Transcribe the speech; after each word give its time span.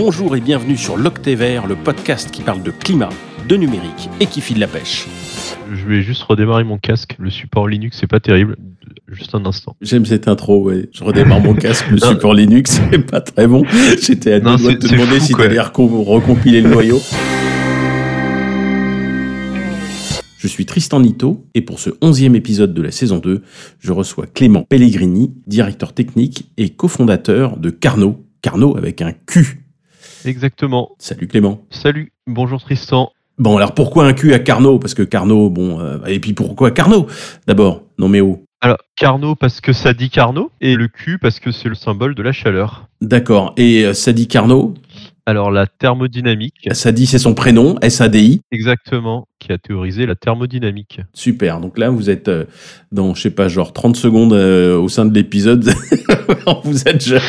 Bonjour 0.00 0.36
et 0.36 0.40
bienvenue 0.40 0.76
sur 0.76 0.96
l'Octévert, 0.96 1.66
le 1.66 1.74
podcast 1.74 2.30
qui 2.30 2.42
parle 2.42 2.62
de 2.62 2.70
climat, 2.70 3.08
de 3.48 3.56
numérique 3.56 4.08
et 4.20 4.26
qui 4.26 4.40
file 4.40 4.60
la 4.60 4.68
pêche. 4.68 5.08
Je 5.72 5.84
vais 5.86 6.02
juste 6.02 6.22
redémarrer 6.22 6.62
mon 6.62 6.78
casque. 6.78 7.16
Le 7.18 7.30
support 7.30 7.66
Linux, 7.66 7.98
c'est 8.00 8.06
pas 8.06 8.20
terrible. 8.20 8.56
Juste 9.08 9.34
un 9.34 9.44
instant. 9.44 9.74
J'aime 9.80 10.06
cette 10.06 10.28
intro, 10.28 10.62
ouais. 10.62 10.88
Je 10.92 11.02
redémarre 11.02 11.40
mon 11.40 11.52
casque. 11.52 11.90
Le 11.90 11.98
support 11.98 12.32
Linux, 12.32 12.80
c'est 12.92 12.98
pas 13.10 13.20
très 13.20 13.48
bon. 13.48 13.64
J'étais 14.00 14.34
à 14.34 14.38
deux 14.38 14.56
doigts 14.56 14.74
de 14.74 14.78
te 14.78 14.86
demander 14.86 15.18
fou, 15.18 15.26
si 15.26 15.32
t'allais 15.32 15.58
recom- 15.58 16.04
recompiler 16.04 16.60
le 16.60 16.70
noyau. 16.70 17.00
Je 20.38 20.46
suis 20.46 20.64
Tristan 20.64 21.00
Nito 21.00 21.44
et 21.56 21.60
pour 21.60 21.80
ce 21.80 21.90
onzième 22.02 22.36
épisode 22.36 22.72
de 22.72 22.82
la 22.82 22.92
saison 22.92 23.18
2, 23.18 23.42
je 23.80 23.90
reçois 23.92 24.26
Clément 24.32 24.62
Pellegrini, 24.62 25.34
directeur 25.48 25.92
technique 25.92 26.52
et 26.56 26.68
cofondateur 26.70 27.56
de 27.56 27.70
Carnot. 27.70 28.24
Carnot 28.42 28.76
avec 28.76 29.02
un 29.02 29.10
Q. 29.26 29.64
Exactement. 30.24 30.90
Salut 30.98 31.28
Clément. 31.28 31.60
Salut. 31.70 32.12
Bonjour 32.26 32.60
Tristan. 32.60 33.12
Bon, 33.38 33.56
alors 33.56 33.72
pourquoi 33.72 34.06
un 34.06 34.14
Q 34.14 34.34
à 34.34 34.40
Carnot? 34.40 34.78
Parce 34.78 34.94
que 34.94 35.02
Carnot, 35.02 35.48
bon, 35.48 35.80
euh, 35.80 36.04
et 36.06 36.18
puis 36.18 36.32
pourquoi 36.32 36.72
Carnot 36.72 37.06
D'abord, 37.46 37.82
non 37.98 38.08
mais 38.08 38.20
oh. 38.20 38.44
Alors, 38.60 38.78
Carnot 38.96 39.36
parce 39.36 39.60
que 39.60 39.72
ça 39.72 39.92
dit 39.92 40.10
Carnot 40.10 40.50
et 40.60 40.74
le 40.74 40.88
Q 40.88 41.18
parce 41.18 41.38
que 41.38 41.52
c'est 41.52 41.68
le 41.68 41.76
symbole 41.76 42.16
de 42.16 42.22
la 42.22 42.32
chaleur. 42.32 42.88
D'accord. 43.00 43.54
Et 43.56 43.84
euh, 43.84 43.94
ça 43.94 44.12
dit 44.12 44.26
Carnot, 44.26 44.74
Alors, 45.28 45.50
la 45.50 45.66
thermodynamique, 45.66 46.70
ça 46.72 46.90
dit 46.90 47.04
c'est 47.04 47.18
son 47.18 47.34
prénom, 47.34 47.76
S-A-D-I. 47.82 48.40
exactement, 48.50 49.28
qui 49.38 49.52
a 49.52 49.58
théorisé 49.58 50.06
la 50.06 50.14
thermodynamique. 50.14 51.02
Super. 51.12 51.60
Donc 51.60 51.76
là, 51.76 51.90
vous 51.90 52.08
êtes 52.08 52.28
euh, 52.28 52.46
dans, 52.92 53.12
je 53.12 53.20
sais 53.20 53.30
pas, 53.30 53.46
genre 53.46 53.74
30 53.74 53.94
secondes 53.94 54.32
euh, 54.32 54.78
au 54.78 54.88
sein 54.88 55.04
de 55.04 55.12
l'épisode. 55.12 55.64
vous 56.64 56.88
êtes 56.88 57.06
déjà 57.06 57.20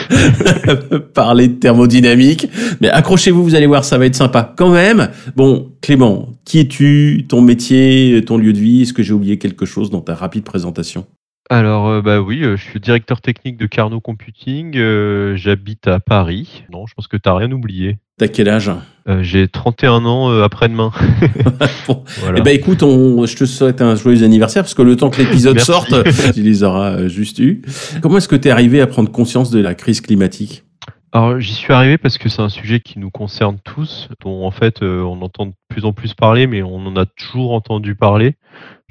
parlé 1.14 1.50
de 1.50 1.56
thermodynamique. 1.56 2.48
Mais 2.80 2.88
accrochez-vous, 2.88 3.44
vous 3.44 3.56
allez 3.56 3.68
voir, 3.68 3.84
ça 3.84 3.98
va 3.98 4.06
être 4.06 4.16
sympa. 4.16 4.54
Quand 4.58 4.72
même. 4.72 5.10
Bon, 5.36 5.74
Clément, 5.82 6.30
qui 6.46 6.60
es-tu 6.60 7.26
Ton 7.28 7.42
métier, 7.42 8.24
ton 8.26 8.38
lieu 8.38 8.54
de 8.54 8.60
vie? 8.60 8.84
Est-ce 8.84 8.94
que 8.94 9.04
j'ai 9.04 9.12
oublié 9.12 9.38
quelque 9.40 9.66
chose 9.66 9.90
dans 9.90 10.00
ta 10.00 10.16
rapide 10.16 10.46
présentation? 10.46 11.06
Alors, 11.52 11.88
euh, 11.88 12.02
bah 12.04 12.22
oui, 12.22 12.44
euh, 12.44 12.56
je 12.58 12.64
suis 12.64 12.80
directeur 12.80 13.22
technique 13.22 13.58
de 13.58 13.66
Carnot 13.66 14.00
Computing. 14.02 14.78
euh, 14.78 15.36
J'habite 15.36 15.88
à 15.88 16.00
Paris. 16.00 16.64
Non, 16.72 16.86
je 16.86 16.94
pense 16.94 17.08
que 17.08 17.18
t'as 17.18 17.34
rien 17.36 17.52
oublié. 17.52 17.98
T'as 18.20 18.28
quel 18.28 18.50
âge? 18.50 18.70
Euh, 19.08 19.24
J'ai 19.24 19.48
31 19.48 20.06
ans 20.06 20.30
euh, 20.30 20.44
après-demain. 20.44 20.92
Bon. 21.88 22.04
Voilà. 22.20 22.38
Eh 22.38 22.42
ben 22.44 22.54
écoute, 22.56 22.84
on, 22.84 23.26
je 23.26 23.36
te 23.36 23.46
souhaite 23.46 23.82
un 23.82 23.96
joyeux 23.96 24.24
anniversaire 24.24 24.62
parce 24.62 24.76
que 24.76 24.84
le 24.84 24.96
temps 24.96 25.10
que 25.10 25.22
l'épisode 25.24 25.56
Merci. 25.56 25.72
sorte, 25.72 25.94
tu 26.36 26.44
les 26.44 26.62
auras 26.64 26.92
euh, 26.92 27.08
juste 27.08 27.40
eu. 27.40 27.64
Comment 28.02 28.18
est-ce 28.18 28.28
que 28.28 28.36
tu 28.36 28.48
es 28.48 28.52
arrivé 28.52 28.80
à 28.80 28.86
prendre 28.86 29.12
conscience 29.12 29.50
de 29.50 29.60
la 29.60 29.74
crise 29.74 30.02
climatique? 30.02 30.64
Alors 31.12 31.40
j'y 31.40 31.54
suis 31.56 31.74
arrivé 31.74 31.98
parce 31.98 32.20
que 32.20 32.30
c'est 32.30 32.44
un 32.44 32.50
sujet 32.50 32.80
qui 32.82 33.00
nous 33.00 33.10
concerne 33.10 33.58
tous, 33.64 34.10
dont 34.24 34.46
en 34.46 34.52
fait 34.52 34.84
euh, 34.84 35.02
on 35.02 35.20
entend 35.24 35.48
de 35.48 35.54
plus 35.68 35.84
en 35.86 35.92
plus 35.94 36.14
parler, 36.14 36.46
mais 36.46 36.62
on 36.62 36.86
en 36.86 36.96
a 36.96 37.08
toujours 37.08 37.54
entendu 37.54 37.96
parler. 37.96 38.36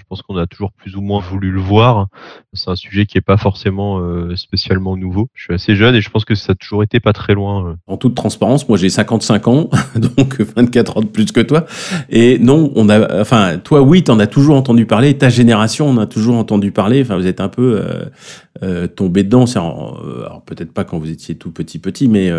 Pense 0.09 0.23
qu'on 0.23 0.39
a 0.39 0.47
toujours 0.47 0.73
plus 0.73 0.97
ou 0.97 1.03
moins 1.03 1.21
voulu 1.21 1.51
le 1.51 1.61
voir. 1.61 2.07
C'est 2.55 2.71
un 2.71 2.77
sujet 2.77 3.05
qui 3.05 3.19
n'est 3.19 3.23
pas 3.23 3.37
forcément 3.37 3.99
euh, 3.99 4.37
spécialement 4.37 4.97
nouveau. 4.97 5.29
Je 5.35 5.45
suis 5.45 5.55
assez 5.55 5.77
jeune 5.77 5.95
et 5.95 6.01
je 6.01 6.09
pense 6.09 6.25
que 6.25 6.35
ça 6.35 6.53
a 6.53 6.55
toujours 6.55 6.83
été 6.83 6.99
pas 6.99 7.13
très 7.13 7.35
loin. 7.35 7.69
euh. 7.69 7.75
En 7.87 7.99
toute 7.99 8.15
transparence, 8.15 8.67
moi 8.71 8.79
j'ai 8.79 8.89
55 8.89 9.49
ans, 9.49 9.69
donc 9.97 10.41
24 10.41 10.97
ans 10.97 11.01
de 11.03 11.09
plus 11.09 11.31
que 11.31 11.41
toi. 11.41 11.67
Et 12.09 12.39
non, 12.39 12.73
on 12.75 12.89
a, 12.89 13.21
enfin, 13.21 13.59
toi 13.59 13.83
oui, 13.83 14.03
t'en 14.03 14.19
as 14.19 14.27
toujours 14.27 14.57
entendu 14.57 14.87
parler. 14.87 15.19
Ta 15.19 15.29
génération 15.29 15.91
en 15.91 15.99
a 15.99 16.07
toujours 16.07 16.37
entendu 16.37 16.73
parler. 16.73 17.03
Enfin, 17.03 17.17
vous 17.19 17.27
êtes 17.27 17.43
un 17.43 17.51
peu 17.51 17.83
euh, 18.63 18.87
tombé 18.87 19.25
dedans. 19.25 19.45
Alors 19.45 20.43
peut-être 20.47 20.73
pas 20.73 20.85
quand 20.85 20.99
vous 20.99 21.11
étiez 21.11 21.35
tout 21.35 21.51
petit 21.51 21.79
petit, 21.79 22.09
mais 22.09 22.33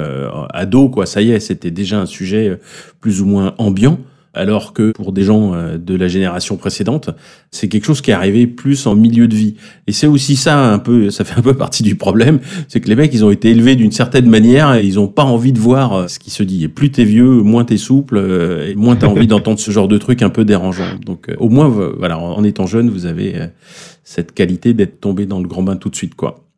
ado 0.54 0.90
quoi. 0.90 1.06
Ça 1.06 1.22
y 1.22 1.30
est, 1.30 1.40
c'était 1.40 1.70
déjà 1.70 2.02
un 2.02 2.08
sujet 2.08 2.60
plus 3.00 3.22
ou 3.22 3.28
moins 3.28 3.54
ambiant. 3.60 4.00
Alors 4.34 4.74
que 4.74 4.92
pour 4.92 5.12
des 5.12 5.24
gens 5.24 5.54
euh, 5.54 5.78
de 5.78 5.96
la 5.96 6.08
génération 6.08 6.56
précédente, 6.56 7.10
c'est 7.52 7.68
quelque 7.68 7.86
chose 7.86 8.02
qui 8.02 8.12
est 8.12 8.14
arrivé 8.14 8.46
plus 8.46 8.86
en 8.86 8.96
milieu 8.96 9.28
de 9.28 9.36
vie. 9.36 9.56
Et 9.88 9.92
c'est 9.92 10.08
aussi 10.08 10.36
ça 10.36 10.72
un 10.72 10.78
peu, 10.78 11.10
ça 11.10 11.24
fait 11.24 11.38
un 11.38 11.42
peu 11.42 11.56
partie 11.56 11.82
du 11.82 11.96
problème, 11.96 12.40
c'est 12.68 12.80
que 12.80 12.88
les 12.88 12.96
mecs, 12.96 13.14
ils 13.14 13.26
ont 13.26 13.32
été 13.32 13.50
élevés 13.50 13.76
d'une 13.76 13.92
certaine 13.92 14.30
manière 14.30 14.76
et 14.76 14.86
ils 14.86 15.00
ont 15.00 15.08
pas 15.08 15.24
envie 15.24 15.52
de 15.52 15.60
voir 15.60 15.94
euh, 15.94 16.08
ce 16.08 16.20
qui 16.20 16.30
se 16.30 16.44
dit. 16.44 16.64
Et 16.64 16.68
plus 16.68 16.92
t'es 16.92 17.06
vieux, 17.06 17.42
moins 17.42 17.66
t'es 17.66 17.78
souple, 17.78 18.18
euh, 18.18 18.70
et 18.70 18.76
moins 18.76 18.96
t'as 18.96 19.08
envie 19.08 19.28
d'entendre 19.28 19.60
ce 19.60 19.72
genre 19.72 19.88
de 19.88 19.98
truc 19.98 20.22
un 20.22 20.30
peu 20.30 20.46
dérangeant. 20.46 20.98
Donc, 21.06 21.32
au 21.40 21.50
moins, 21.50 21.68
voilà, 21.68 22.20
en 22.20 22.44
étant 22.44 22.68
jeune, 22.68 22.90
vous 22.90 23.06
avez 23.06 23.36
cette 24.04 24.34
qualité 24.34 24.74
d'être 24.74 25.00
tombé 25.00 25.26
dans 25.26 25.40
le 25.40 25.48
grand 25.48 25.64
bain 25.64 25.76
tout 25.76 25.90
de 25.90 25.96
suite, 25.96 26.16
quoi. 26.16 26.49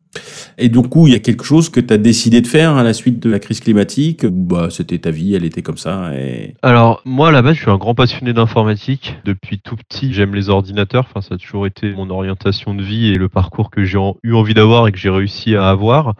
Et 0.58 0.68
du 0.68 0.82
coup, 0.82 1.06
il 1.06 1.12
y 1.12 1.16
a 1.16 1.18
quelque 1.18 1.44
chose 1.44 1.70
que 1.70 1.80
tu 1.80 1.92
as 1.92 1.98
décidé 1.98 2.40
de 2.40 2.46
faire 2.46 2.76
à 2.76 2.82
la 2.82 2.92
suite 2.92 3.20
de 3.20 3.30
la 3.30 3.38
crise 3.38 3.60
climatique? 3.60 4.26
Bah, 4.26 4.68
c'était 4.70 4.98
ta 4.98 5.10
vie, 5.10 5.34
elle 5.34 5.44
était 5.44 5.62
comme 5.62 5.78
ça. 5.78 6.14
Et... 6.14 6.54
Alors 6.62 7.02
moi 7.04 7.28
à 7.28 7.30
la 7.30 7.42
base 7.42 7.56
je 7.56 7.62
suis 7.62 7.70
un 7.70 7.78
grand 7.78 7.94
passionné 7.94 8.32
d'informatique. 8.32 9.16
Depuis 9.24 9.60
tout 9.60 9.76
petit 9.76 10.12
j'aime 10.12 10.34
les 10.34 10.48
ordinateurs. 10.48 11.06
Enfin 11.08 11.20
ça 11.20 11.34
a 11.34 11.38
toujours 11.38 11.66
été 11.66 11.92
mon 11.92 12.10
orientation 12.10 12.74
de 12.74 12.82
vie 12.82 13.08
et 13.08 13.14
le 13.14 13.28
parcours 13.28 13.70
que 13.70 13.84
j'ai 13.84 13.98
eu 14.22 14.34
envie 14.34 14.54
d'avoir 14.54 14.88
et 14.88 14.92
que 14.92 14.98
j'ai 14.98 15.10
réussi 15.10 15.54
à 15.54 15.68
avoir. 15.68 16.14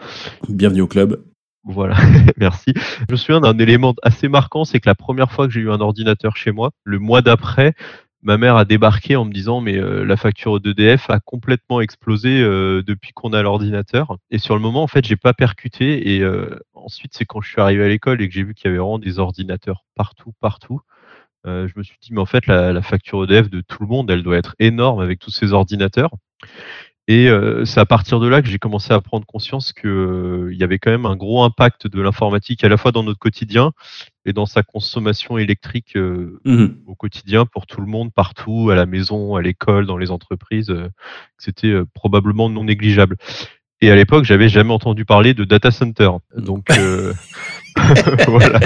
Bienvenue 0.49 0.83
au 0.83 0.87
club. 0.87 1.23
Voilà, 1.65 1.97
merci. 2.39 2.73
Je 2.77 3.13
me 3.13 3.17
souviens 3.17 3.41
d'un 3.41 3.57
élément 3.59 3.95
assez 4.03 4.29
marquant, 4.29 4.65
c'est 4.65 4.81
que 4.81 4.89
la 4.89 4.97
première 4.97 5.31
fois 5.31 5.47
que 5.47 5.53
j'ai 5.53 5.61
eu 5.61 5.71
un 5.71 5.81
ordinateur 5.81 6.37
chez 6.37 6.51
moi, 6.51 6.71
le 6.83 6.99
mois 6.99 7.23
d'après, 7.23 7.75
ma 8.23 8.39
mère 8.39 8.57
a 8.57 8.65
débarqué 8.65 9.17
en 9.17 9.25
me 9.25 9.33
disant 9.33 9.61
mais 9.61 9.77
euh, 9.77 10.05
la 10.05 10.17
facture 10.17 10.61
d'EDF 10.61 11.11
a 11.11 11.21
complètement 11.21 11.81
explosé 11.81 12.41
euh, 12.41 12.83
depuis 12.83 13.13
qu'on 13.13 13.33
a 13.33 13.43
l'ordinateur. 13.43 14.17
Et 14.31 14.39
sur 14.39 14.55
le 14.55 14.61
moment, 14.61 14.83
en 14.83 14.87
fait, 14.87 15.05
j'ai 15.05 15.17
pas 15.17 15.35
percuté. 15.35 16.15
Et 16.15 16.21
euh, 16.21 16.59
ensuite, 16.75 17.13
c'est 17.15 17.25
quand 17.25 17.41
je 17.41 17.51
suis 17.51 17.61
arrivé 17.61 17.85
à 17.85 17.89
l'école 17.89 18.23
et 18.23 18.29
que 18.29 18.35
j'ai 18.35 18.45
vu 18.45 18.55
qu'il 18.55 18.67
y 18.67 18.69
avait 18.69 18.79
vraiment 18.79 18.99
des 18.99 19.19
ordinateurs 19.19 19.85
partout, 19.95 20.33
partout. 20.41 20.81
je 21.45 21.73
me 21.77 21.83
suis 21.83 21.99
dit 22.01 22.13
mais 22.13 22.21
en 22.21 22.27
fait 22.27 22.47
la, 22.47 22.73
la 22.73 22.83
facture 22.83 23.25
EDF 23.25 23.51
de 23.51 23.61
tout 23.61 23.83
le 23.83 23.89
monde, 23.89 24.11
elle 24.11 24.23
doit 24.23 24.37
être 24.37 24.55
énorme 24.59 25.01
avec 25.01 25.19
tous 25.19 25.31
ces 25.31 25.53
ordinateurs. 25.53 26.11
Et 27.09 27.29
euh, 27.29 27.65
c'est 27.65 27.81
à 27.81 27.85
partir 27.87 28.21
de 28.21 28.29
là 28.29 28.43
que 28.43 28.49
j'ai 28.49 28.59
commencé 28.59 28.93
à 28.93 29.01
prendre 29.01 29.27
conscience 29.27 29.73
qu'il 29.73 30.55
y 30.57 30.63
avait 30.63 30.79
quand 30.79 30.91
même 30.93 31.05
un 31.05 31.17
gros 31.17 31.43
impact 31.43 31.89
de 31.89 32.01
l'informatique 32.01 32.63
à 32.63 32.69
la 32.69 32.77
fois 32.77 32.93
dans 32.93 33.03
notre 33.03 33.19
quotidien 33.19 33.73
et 34.25 34.33
dans 34.33 34.47
sa 34.47 34.63
consommation 34.63 35.37
électrique 35.37 35.97
euh, 35.97 36.41
Mhm. 36.45 36.77
au 36.87 36.95
quotidien 36.95 37.45
pour 37.45 37.67
tout 37.67 37.81
le 37.81 37.89
monde, 37.89 38.13
partout, 38.13 38.71
à 38.71 38.77
la 38.77 38.87
maison, 38.87 39.35
à 39.35 39.43
l'école, 39.43 39.85
dans 39.87 39.99
les 39.99 40.13
entreprises. 40.13 40.71
euh, 40.71 40.89
C'était 41.39 41.69
euh, 41.69 41.85
probablement 41.93 42.49
non 42.49 42.65
négligeable. 42.65 43.17
Et 43.81 43.91
à 43.91 43.97
l'époque, 43.97 44.25
j'avais 44.25 44.49
jamais 44.49 44.73
entendu 44.73 45.05
parler 45.05 45.35
de 45.35 45.43
data 45.43 45.73
center. 45.73 46.11
Donc 46.37 46.71
euh, 46.71 47.13
voilà. 48.29 48.61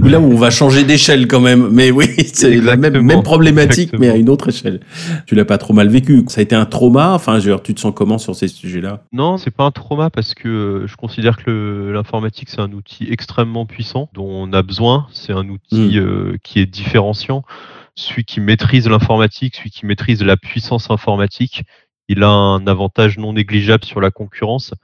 Là 0.00 0.20
où 0.20 0.32
on 0.32 0.36
va 0.36 0.50
changer 0.50 0.84
d'échelle 0.84 1.26
quand 1.26 1.40
même. 1.40 1.68
Mais 1.70 1.90
oui, 1.90 2.06
c'est 2.32 2.56
la 2.56 2.76
même, 2.76 3.22
problématique, 3.22 3.92
mais 3.98 4.08
à 4.08 4.16
une 4.16 4.28
autre 4.28 4.48
échelle. 4.48 4.80
Tu 5.26 5.34
l'as 5.34 5.44
pas 5.44 5.58
trop 5.58 5.74
mal 5.74 5.88
vécu. 5.88 6.24
Ça 6.28 6.40
a 6.40 6.42
été 6.42 6.54
un 6.54 6.66
trauma? 6.66 7.12
Enfin, 7.12 7.38
je 7.38 7.44
veux 7.46 7.54
dire, 7.54 7.62
tu 7.62 7.74
te 7.74 7.80
sens 7.80 7.92
comment 7.94 8.18
sur 8.18 8.34
ces 8.34 8.48
sujets-là? 8.48 9.04
Non, 9.12 9.36
c'est 9.36 9.50
pas 9.50 9.64
un 9.64 9.70
trauma 9.70 10.10
parce 10.10 10.34
que 10.34 10.48
euh, 10.48 10.86
je 10.86 10.96
considère 10.96 11.36
que 11.36 11.90
l'informatique 11.92 12.48
c'est 12.50 12.60
un 12.60 12.72
outil 12.72 13.08
extrêmement 13.10 13.66
puissant 13.66 14.08
dont 14.14 14.28
on 14.28 14.52
a 14.52 14.62
besoin. 14.62 15.06
C'est 15.12 15.32
un 15.32 15.48
outil 15.48 15.98
euh, 15.98 16.36
qui 16.42 16.60
est 16.60 16.66
différenciant. 16.66 17.44
Celui 17.94 18.24
qui 18.24 18.40
maîtrise 18.40 18.88
l'informatique, 18.88 19.56
celui 19.56 19.70
qui 19.70 19.84
maîtrise 19.84 20.22
la 20.22 20.36
puissance 20.36 20.90
informatique, 20.90 21.64
il 22.08 22.24
a 22.24 22.28
un 22.28 22.66
avantage 22.66 23.18
non 23.18 23.34
négligeable 23.34 23.84
sur 23.84 24.00
la 24.00 24.10
concurrence. 24.10 24.74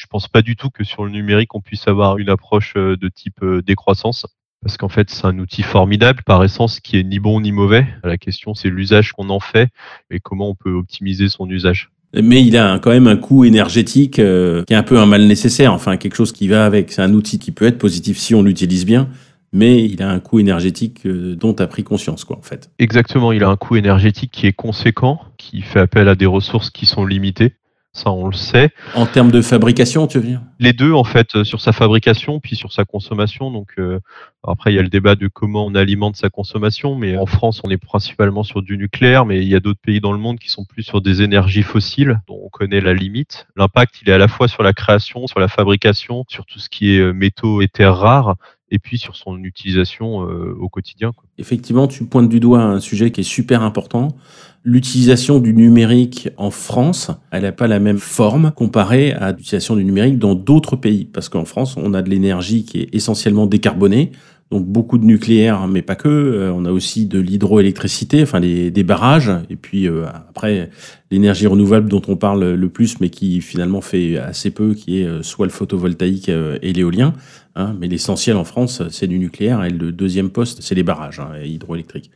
Je 0.00 0.06
pense 0.06 0.28
pas 0.28 0.40
du 0.40 0.56
tout 0.56 0.70
que 0.70 0.82
sur 0.82 1.04
le 1.04 1.10
numérique 1.10 1.54
on 1.54 1.60
puisse 1.60 1.86
avoir 1.86 2.16
une 2.16 2.30
approche 2.30 2.72
euh, 2.78 2.96
de 2.96 3.10
type 3.10 3.42
euh, 3.42 3.60
décroissance. 3.60 4.26
Parce 4.62 4.78
qu'en 4.78 4.88
fait, 4.88 5.10
c'est 5.10 5.26
un 5.26 5.38
outil 5.38 5.62
formidable 5.62 6.22
par 6.24 6.42
essence 6.42 6.80
qui 6.80 6.98
est 6.98 7.02
ni 7.02 7.18
bon 7.18 7.40
ni 7.40 7.52
mauvais. 7.52 7.86
La 8.02 8.16
question, 8.16 8.54
c'est 8.54 8.70
l'usage 8.70 9.12
qu'on 9.12 9.28
en 9.28 9.40
fait 9.40 9.68
et 10.10 10.18
comment 10.18 10.48
on 10.48 10.54
peut 10.54 10.72
optimiser 10.72 11.28
son 11.28 11.48
usage. 11.48 11.90
Mais 12.14 12.42
il 12.42 12.56
a 12.56 12.78
quand 12.78 12.90
même 12.90 13.06
un 13.06 13.16
coût 13.16 13.44
énergétique 13.44 14.18
euh, 14.18 14.64
qui 14.64 14.72
est 14.72 14.76
un 14.76 14.82
peu 14.82 14.98
un 14.98 15.06
mal 15.06 15.26
nécessaire. 15.26 15.72
Enfin, 15.72 15.98
quelque 15.98 16.16
chose 16.16 16.32
qui 16.32 16.48
va 16.48 16.64
avec. 16.64 16.92
C'est 16.92 17.02
un 17.02 17.12
outil 17.12 17.38
qui 17.38 17.52
peut 17.52 17.66
être 17.66 17.78
positif 17.78 18.18
si 18.18 18.34
on 18.34 18.42
l'utilise 18.42 18.86
bien, 18.86 19.08
mais 19.52 19.84
il 19.84 20.02
a 20.02 20.10
un 20.10 20.20
coût 20.20 20.38
énergétique 20.38 21.06
euh, 21.06 21.36
dont 21.36 21.52
tu 21.52 21.62
as 21.62 21.66
pris 21.66 21.84
conscience, 21.84 22.24
quoi, 22.24 22.38
en 22.38 22.42
fait. 22.42 22.70
Exactement, 22.78 23.32
il 23.32 23.44
a 23.44 23.48
un 23.48 23.56
coût 23.56 23.76
énergétique 23.76 24.30
qui 24.32 24.46
est 24.46 24.52
conséquent, 24.52 25.20
qui 25.36 25.60
fait 25.60 25.80
appel 25.80 26.08
à 26.08 26.14
des 26.14 26.26
ressources 26.26 26.70
qui 26.70 26.86
sont 26.86 27.04
limitées. 27.04 27.54
Ça, 27.92 28.12
on 28.12 28.28
le 28.28 28.34
sait. 28.34 28.70
En 28.94 29.04
termes 29.04 29.32
de 29.32 29.42
fabrication, 29.42 30.06
tu 30.06 30.18
veux 30.18 30.24
dire? 30.24 30.40
Les 30.60 30.72
deux, 30.72 30.92
en 30.92 31.02
fait, 31.02 31.34
euh, 31.34 31.42
sur 31.42 31.60
sa 31.60 31.72
fabrication, 31.72 32.38
puis 32.38 32.54
sur 32.54 32.72
sa 32.72 32.84
consommation. 32.84 33.50
Donc, 33.50 33.70
euh, 33.78 33.98
après, 34.46 34.72
il 34.72 34.76
y 34.76 34.78
a 34.78 34.82
le 34.82 34.88
débat 34.88 35.16
de 35.16 35.26
comment 35.26 35.66
on 35.66 35.74
alimente 35.74 36.14
sa 36.14 36.30
consommation. 36.30 36.94
Mais 36.94 37.16
en 37.16 37.26
France, 37.26 37.60
on 37.64 37.70
est 37.70 37.78
principalement 37.78 38.44
sur 38.44 38.62
du 38.62 38.78
nucléaire, 38.78 39.26
mais 39.26 39.38
il 39.38 39.48
y 39.48 39.56
a 39.56 39.60
d'autres 39.60 39.80
pays 39.80 40.00
dans 40.00 40.12
le 40.12 40.18
monde 40.18 40.38
qui 40.38 40.50
sont 40.50 40.64
plus 40.64 40.84
sur 40.84 41.00
des 41.00 41.22
énergies 41.22 41.64
fossiles, 41.64 42.20
dont 42.28 42.38
on 42.44 42.48
connaît 42.48 42.80
la 42.80 42.94
limite. 42.94 43.48
L'impact, 43.56 43.96
il 44.02 44.08
est 44.08 44.12
à 44.12 44.18
la 44.18 44.28
fois 44.28 44.46
sur 44.46 44.62
la 44.62 44.72
création, 44.72 45.26
sur 45.26 45.40
la 45.40 45.48
fabrication, 45.48 46.24
sur 46.28 46.46
tout 46.46 46.60
ce 46.60 46.68
qui 46.68 46.94
est 46.94 47.00
euh, 47.00 47.12
métaux 47.12 47.60
et 47.60 47.66
terres 47.66 47.96
rares, 47.96 48.36
et 48.70 48.78
puis 48.78 48.98
sur 48.98 49.16
son 49.16 49.42
utilisation 49.42 50.18
au 50.18 50.68
quotidien. 50.68 51.12
Effectivement, 51.38 51.88
tu 51.88 52.04
pointes 52.04 52.28
du 52.28 52.40
doigt 52.40 52.62
un 52.62 52.80
sujet 52.80 53.10
qui 53.10 53.20
est 53.22 53.24
super 53.24 53.62
important. 53.62 54.08
L'utilisation 54.62 55.38
du 55.38 55.54
numérique 55.54 56.28
en 56.36 56.50
France, 56.50 57.10
elle 57.30 57.42
n'a 57.42 57.52
pas 57.52 57.66
la 57.66 57.80
même 57.80 57.98
forme 57.98 58.52
comparée 58.52 59.12
à 59.12 59.32
l'utilisation 59.32 59.74
du 59.74 59.84
numérique 59.84 60.18
dans 60.18 60.34
d'autres 60.34 60.76
pays. 60.76 61.06
Parce 61.06 61.28
qu'en 61.28 61.44
France, 61.44 61.76
on 61.76 61.94
a 61.94 62.02
de 62.02 62.10
l'énergie 62.10 62.64
qui 62.64 62.80
est 62.80 62.94
essentiellement 62.94 63.46
décarbonée. 63.46 64.12
Donc 64.50 64.66
beaucoup 64.66 64.98
de 64.98 65.04
nucléaire, 65.04 65.68
mais 65.68 65.80
pas 65.80 65.94
que. 65.94 66.08
Euh, 66.08 66.52
on 66.52 66.64
a 66.64 66.72
aussi 66.72 67.06
de 67.06 67.20
l'hydroélectricité, 67.20 68.22
enfin 68.22 68.40
des, 68.40 68.72
des, 68.72 68.82
barrages, 68.82 69.30
et 69.48 69.54
puis 69.54 69.86
euh, 69.86 70.06
après 70.28 70.70
l'énergie 71.12 71.46
renouvelable 71.46 71.88
dont 71.88 72.02
on 72.08 72.16
parle 72.16 72.54
le 72.54 72.68
plus, 72.68 72.98
mais 73.00 73.10
qui 73.10 73.40
finalement 73.42 73.80
fait 73.80 74.16
assez 74.16 74.50
peu, 74.50 74.74
qui 74.74 75.00
est 75.00 75.06
euh, 75.06 75.22
soit 75.22 75.46
le 75.46 75.52
photovoltaïque 75.52 76.28
et 76.28 76.72
l'éolien. 76.72 77.14
Hein, 77.54 77.76
mais 77.80 77.86
l'essentiel 77.86 78.36
en 78.36 78.44
France, 78.44 78.82
c'est 78.90 79.06
du 79.06 79.18
nucléaire, 79.18 79.64
et 79.64 79.70
le 79.70 79.92
deuxième 79.92 80.30
poste, 80.30 80.62
c'est 80.62 80.74
les 80.74 80.84
barrages 80.84 81.20
hein, 81.20 81.30
hydroélectriques. 81.44 82.10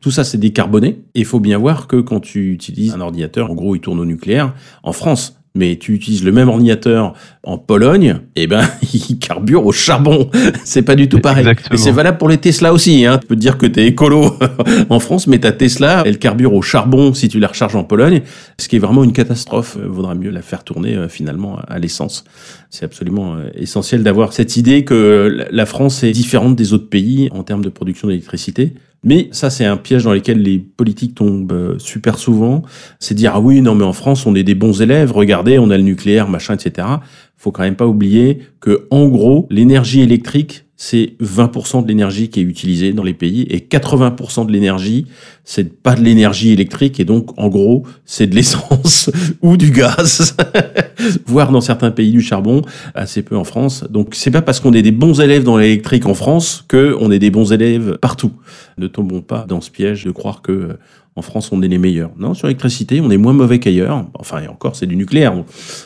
Tout 0.00 0.10
ça, 0.10 0.22
c'est 0.22 0.38
décarboné. 0.38 1.00
Et 1.14 1.20
il 1.20 1.24
faut 1.24 1.40
bien 1.40 1.58
voir 1.58 1.86
que 1.86 1.96
quand 1.96 2.20
tu 2.20 2.52
utilises 2.52 2.92
un 2.92 3.00
ordinateur, 3.00 3.50
en 3.50 3.54
gros, 3.54 3.74
il 3.74 3.80
tourne 3.80 3.98
au 3.98 4.04
nucléaire. 4.04 4.54
En 4.82 4.92
France, 4.92 5.40
mais 5.56 5.76
tu 5.76 5.94
utilises 5.94 6.24
le 6.24 6.32
même 6.32 6.48
ordinateur 6.48 7.14
en 7.44 7.58
Pologne, 7.58 8.18
eh 8.34 8.48
ben, 8.48 8.68
il 8.92 9.18
carbure 9.20 9.64
au 9.64 9.72
charbon. 9.72 10.28
c'est 10.64 10.82
pas 10.82 10.96
du 10.96 11.08
tout 11.08 11.20
pareil. 11.20 11.46
Et 11.70 11.76
c'est 11.76 11.92
valable 11.92 12.18
pour 12.18 12.28
les 12.28 12.38
Tesla 12.38 12.72
aussi. 12.72 13.06
Hein. 13.06 13.18
Tu 13.18 13.28
peux 13.28 13.36
te 13.36 13.40
dire 13.40 13.56
que 13.56 13.66
tu 13.66 13.80
es 13.80 13.86
écolo 13.86 14.36
en 14.90 14.98
France, 14.98 15.28
mais 15.28 15.38
ta 15.38 15.52
Tesla, 15.52 16.02
elle 16.06 16.18
carbure 16.18 16.54
au 16.54 16.62
charbon 16.62 17.14
si 17.14 17.28
tu 17.28 17.38
la 17.38 17.46
recharges 17.46 17.76
en 17.76 17.84
Pologne, 17.84 18.22
ce 18.58 18.68
qui 18.68 18.76
est 18.76 18.80
vraiment 18.80 19.04
une 19.04 19.12
catastrophe. 19.12 19.76
Il 19.78 19.84
euh, 19.84 19.88
vaudra 19.88 20.16
mieux 20.16 20.30
la 20.30 20.42
faire 20.42 20.64
tourner 20.64 20.96
euh, 20.96 21.08
finalement 21.08 21.60
à 21.68 21.78
l'essence. 21.78 22.24
C'est 22.70 22.84
absolument 22.84 23.36
euh, 23.36 23.48
essentiel 23.54 24.02
d'avoir 24.02 24.32
cette 24.32 24.56
idée 24.56 24.84
que 24.84 25.46
la 25.50 25.66
France 25.66 26.02
est 26.02 26.10
différente 26.10 26.56
des 26.56 26.72
autres 26.72 26.88
pays 26.88 27.28
en 27.30 27.44
termes 27.44 27.62
de 27.62 27.68
production 27.68 28.08
d'électricité. 28.08 28.74
Mais 29.04 29.28
ça, 29.32 29.50
c'est 29.50 29.66
un 29.66 29.76
piège 29.76 30.04
dans 30.04 30.14
lequel 30.14 30.42
les 30.42 30.58
politiques 30.58 31.14
tombent 31.14 31.52
euh, 31.52 31.78
super 31.78 32.18
souvent. 32.18 32.62
C'est 32.98 33.14
dire, 33.14 33.32
ah 33.34 33.40
oui, 33.40 33.60
non, 33.60 33.74
mais 33.74 33.84
en 33.84 33.92
France, 33.92 34.26
on 34.26 34.34
est 34.34 34.42
des 34.42 34.54
bons 34.54 34.80
élèves, 34.80 35.12
regardez, 35.12 35.58
on 35.58 35.70
a 35.70 35.76
le 35.76 35.82
nucléaire, 35.82 36.28
machin, 36.28 36.54
etc. 36.54 36.88
Faut 37.36 37.52
quand 37.52 37.62
même 37.62 37.76
pas 37.76 37.86
oublier 37.86 38.40
que, 38.60 38.86
en 38.90 39.08
gros, 39.08 39.46
l'énergie 39.50 40.00
électrique, 40.00 40.63
c'est 40.76 41.14
20% 41.22 41.84
de 41.84 41.88
l'énergie 41.88 42.28
qui 42.28 42.40
est 42.40 42.42
utilisée 42.42 42.92
dans 42.92 43.04
les 43.04 43.14
pays 43.14 43.42
et 43.42 43.58
80% 43.58 44.46
de 44.46 44.52
l'énergie, 44.52 45.06
c'est 45.44 45.72
pas 45.82 45.94
de 45.94 46.02
l'énergie 46.02 46.52
électrique 46.52 46.98
et 46.98 47.04
donc 47.04 47.30
en 47.38 47.48
gros, 47.48 47.84
c'est 48.04 48.26
de 48.26 48.34
l'essence 48.34 49.10
ou 49.42 49.56
du 49.56 49.70
gaz, 49.70 50.36
voire 51.26 51.52
dans 51.52 51.60
certains 51.60 51.92
pays 51.92 52.10
du 52.10 52.22
charbon, 52.22 52.62
assez 52.94 53.22
peu 53.22 53.36
en 53.36 53.44
France. 53.44 53.84
Donc 53.88 54.14
c'est 54.14 54.32
pas 54.32 54.42
parce 54.42 54.58
qu'on 54.58 54.72
est 54.72 54.82
des 54.82 54.92
bons 54.92 55.20
élèves 55.20 55.44
dans 55.44 55.58
l'électrique 55.58 56.06
en 56.06 56.14
France 56.14 56.64
que 56.66 56.96
on 57.00 57.10
est 57.12 57.20
des 57.20 57.30
bons 57.30 57.52
élèves 57.52 57.98
partout. 58.00 58.32
Ne 58.76 58.88
tombons 58.88 59.22
pas 59.22 59.46
dans 59.48 59.60
ce 59.60 59.70
piège 59.70 60.04
de 60.04 60.10
croire 60.10 60.42
que 60.42 60.76
en 61.16 61.22
France, 61.22 61.50
on 61.52 61.62
est 61.62 61.68
les 61.68 61.78
meilleurs. 61.78 62.10
Non, 62.18 62.34
sur 62.34 62.48
l'électricité, 62.48 63.00
on 63.00 63.08
est 63.08 63.16
moins 63.16 63.32
mauvais 63.32 63.60
qu'ailleurs. 63.60 64.04
Enfin, 64.14 64.42
et 64.42 64.48
encore, 64.48 64.74
c'est 64.74 64.86
du 64.86 64.96
nucléaire. 64.96 65.32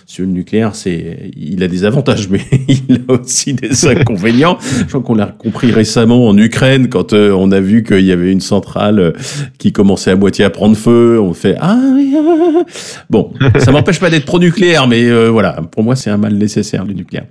Sur 0.07 0.25
le 0.25 0.33
nucléaire, 0.33 0.75
c'est, 0.75 1.31
il 1.37 1.63
a 1.63 1.69
des 1.69 1.85
avantages, 1.85 2.29
mais 2.31 2.41
il 2.67 3.03
a 3.07 3.13
aussi 3.13 3.53
des 3.53 3.87
inconvénients. 3.89 4.57
Je 4.61 4.85
crois 4.85 5.03
qu'on 5.03 5.15
l'a 5.15 5.27
compris 5.27 5.71
récemment 5.71 6.27
en 6.27 6.39
Ukraine, 6.39 6.89
quand 6.89 7.13
euh, 7.13 7.33
on 7.33 7.53
a 7.53 7.61
vu 7.61 7.83
qu'il 7.83 8.07
y 8.07 8.13
avait 8.13 8.33
une 8.33 8.41
centrale 8.41 8.99
euh, 8.99 9.13
qui 9.59 9.71
commençait 9.71 10.13
à 10.13 10.17
moitié 10.17 10.47
à 10.47 10.51
prendre 10.51 10.77
feu. 10.77 11.21
On 11.21 11.35
fait 11.35 11.57
ah. 11.61 11.77
Ah, 11.79 11.99
ah, 11.99 12.61
ah. 12.61 12.65
Bon, 13.11 13.33
ça 13.59 13.71
m'empêche 13.71 14.01
pas 14.01 14.09
d'être 14.09 14.25
pro-nucléaire, 14.25 14.89
mais 14.89 15.05
euh, 15.11 15.29
voilà, 15.29 15.61
pour 15.71 15.83
moi, 15.83 15.95
c'est 15.95 16.09
un 16.09 16.17
mal 16.17 16.35
nécessaire 16.35 16.87
le 16.87 16.95
nucléaire. 16.95 17.27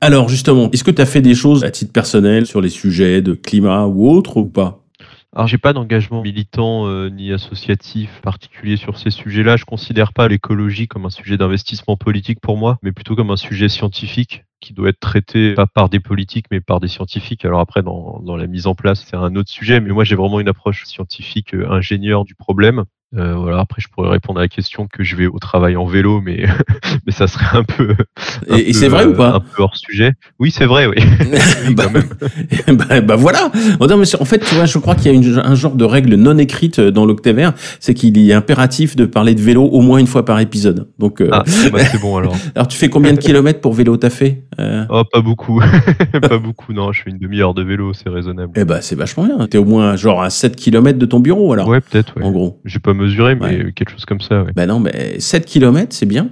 Alors 0.00 0.28
justement, 0.28 0.70
est-ce 0.72 0.84
que 0.84 0.90
tu 0.90 1.02
as 1.02 1.06
fait 1.06 1.22
des 1.22 1.34
choses 1.34 1.64
à 1.64 1.70
titre 1.70 1.92
personnel 1.92 2.46
sur 2.46 2.60
les 2.60 2.68
sujets 2.68 3.20
de 3.20 3.34
climat 3.34 3.86
ou 3.86 4.08
autre 4.10 4.38
ou 4.38 4.46
pas? 4.46 4.79
Alors 5.32 5.46
j'ai 5.46 5.58
pas 5.58 5.72
d'engagement 5.72 6.22
militant 6.22 6.88
euh, 6.88 7.08
ni 7.08 7.32
associatif 7.32 8.20
particulier 8.20 8.76
sur 8.76 8.98
ces 8.98 9.10
sujets-là. 9.10 9.56
Je 9.56 9.64
considère 9.64 10.12
pas 10.12 10.26
l'écologie 10.26 10.88
comme 10.88 11.06
un 11.06 11.10
sujet 11.10 11.36
d'investissement 11.36 11.96
politique 11.96 12.40
pour 12.40 12.56
moi, 12.56 12.78
mais 12.82 12.90
plutôt 12.90 13.14
comme 13.14 13.30
un 13.30 13.36
sujet 13.36 13.68
scientifique 13.68 14.44
qui 14.60 14.72
doit 14.72 14.88
être 14.88 14.98
traité 14.98 15.54
pas 15.54 15.68
par 15.68 15.88
des 15.88 16.00
politiques 16.00 16.46
mais 16.50 16.60
par 16.60 16.80
des 16.80 16.88
scientifiques. 16.88 17.44
Alors 17.44 17.60
après 17.60 17.82
dans, 17.82 18.20
dans 18.20 18.36
la 18.36 18.48
mise 18.48 18.66
en 18.66 18.74
place 18.74 19.04
c'est 19.08 19.16
un 19.16 19.36
autre 19.36 19.50
sujet, 19.50 19.80
mais 19.80 19.90
moi 19.90 20.02
j'ai 20.02 20.16
vraiment 20.16 20.40
une 20.40 20.48
approche 20.48 20.84
scientifique 20.84 21.54
euh, 21.54 21.70
ingénieur 21.70 22.24
du 22.24 22.34
problème 22.34 22.84
euh, 23.16 23.34
voilà, 23.34 23.58
après, 23.58 23.80
je 23.80 23.88
pourrais 23.88 24.08
répondre 24.08 24.38
à 24.38 24.42
la 24.42 24.48
question 24.48 24.86
que 24.86 25.02
je 25.02 25.16
vais 25.16 25.26
au 25.26 25.40
travail 25.40 25.76
en 25.76 25.84
vélo, 25.84 26.20
mais, 26.20 26.44
mais 27.06 27.12
ça 27.12 27.26
serait 27.26 27.58
un 27.58 27.64
peu. 27.64 27.96
et, 28.56 28.72
c'est 28.72 28.86
vrai 28.86 29.04
ou 29.04 29.14
pas? 29.14 29.34
Un 29.34 29.40
peu 29.40 29.62
hors 29.62 29.76
sujet. 29.76 30.12
Oui, 30.38 30.52
c'est 30.52 30.64
vrai, 30.64 30.86
oui. 30.86 30.96
bah, 31.74 31.86
bah, 32.72 33.00
bah, 33.00 33.16
voilà. 33.16 33.50
Oh, 33.80 33.86
mais 33.88 34.14
en 34.20 34.24
fait, 34.24 34.38
tu 34.38 34.54
vois, 34.54 34.66
je 34.66 34.78
crois 34.78 34.94
qu'il 34.94 35.06
y 35.06 35.08
a 35.08 35.12
une, 35.12 35.40
un 35.44 35.54
genre 35.56 35.74
de 35.74 35.84
règle 35.84 36.14
non 36.14 36.38
écrite 36.38 36.78
euh, 36.78 36.92
dans 36.92 37.04
l'Octavert, 37.04 37.52
c'est 37.80 37.94
qu'il 37.94 38.16
est 38.16 38.32
impératif 38.32 38.94
de 38.94 39.06
parler 39.06 39.34
de 39.34 39.40
vélo 39.40 39.64
au 39.64 39.80
moins 39.80 39.98
une 39.98 40.06
fois 40.06 40.24
par 40.24 40.38
épisode. 40.38 40.88
Donc, 41.00 41.20
euh... 41.20 41.30
ah, 41.32 41.42
bah, 41.72 41.84
c'est 41.84 42.00
bon 42.00 42.16
alors. 42.16 42.36
alors, 42.54 42.68
tu 42.68 42.78
fais 42.78 42.90
combien 42.90 43.12
de 43.12 43.18
kilomètres 43.18 43.60
pour 43.60 43.72
vélo 43.72 43.96
t'as 43.96 44.10
fait 44.10 44.44
euh? 44.60 44.84
Oh, 44.88 45.02
pas 45.10 45.20
beaucoup. 45.20 45.60
pas 46.22 46.38
beaucoup, 46.38 46.72
non. 46.72 46.92
Je 46.92 47.02
fais 47.02 47.10
une 47.10 47.18
demi-heure 47.18 47.54
de 47.54 47.62
vélo, 47.64 47.92
c'est 47.92 48.08
raisonnable. 48.08 48.52
Eh 48.54 48.64
bah, 48.64 48.82
c'est 48.82 48.96
vachement 48.96 49.24
bien. 49.24 49.48
T'es 49.48 49.58
au 49.58 49.64
moins 49.64 49.96
genre 49.96 50.22
à 50.22 50.30
7 50.30 50.54
kilomètres 50.54 50.98
de 50.98 51.06
ton 51.06 51.18
bureau 51.18 51.52
alors. 51.52 51.66
Ouais, 51.66 51.80
peut-être, 51.80 52.16
ouais. 52.16 52.24
En 52.24 52.30
gros. 52.30 52.60
J'ai 52.64 52.78
pas 52.78 52.94
mesurer, 53.00 53.34
mais 53.34 53.72
quelque 53.72 53.90
chose 53.90 54.04
comme 54.04 54.20
ça. 54.20 54.42
Ouais. 54.42 54.52
Ben 54.54 54.66
non, 54.66 54.80
mais 54.80 55.18
7 55.18 55.44
km, 55.44 55.94
c'est 55.94 56.06
bien. 56.06 56.30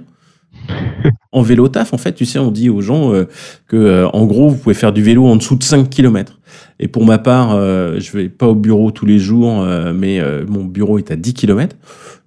en 1.31 1.41
vélo 1.41 1.67
taf, 1.67 1.93
en 1.93 1.97
fait, 1.97 2.13
tu 2.13 2.25
sais, 2.25 2.39
on 2.39 2.51
dit 2.51 2.69
aux 2.69 2.81
gens 2.81 3.13
euh, 3.13 3.25
que, 3.67 3.75
euh, 3.75 4.07
en 4.09 4.25
gros, 4.25 4.49
vous 4.49 4.57
pouvez 4.57 4.75
faire 4.75 4.93
du 4.93 5.01
vélo 5.01 5.25
en 5.25 5.35
dessous 5.35 5.55
de 5.55 5.63
5 5.63 5.89
km. 5.89 6.39
Et 6.79 6.87
pour 6.87 7.05
ma 7.05 7.17
part, 7.17 7.53
euh, 7.53 7.99
je 7.99 8.11
vais 8.17 8.29
pas 8.29 8.47
au 8.47 8.55
bureau 8.55 8.91
tous 8.91 9.05
les 9.05 9.19
jours, 9.19 9.61
euh, 9.61 9.93
mais 9.93 10.21
mon 10.47 10.63
bureau 10.63 10.97
est 10.97 11.11
à 11.11 11.15
10 11.15 11.33
km. 11.33 11.75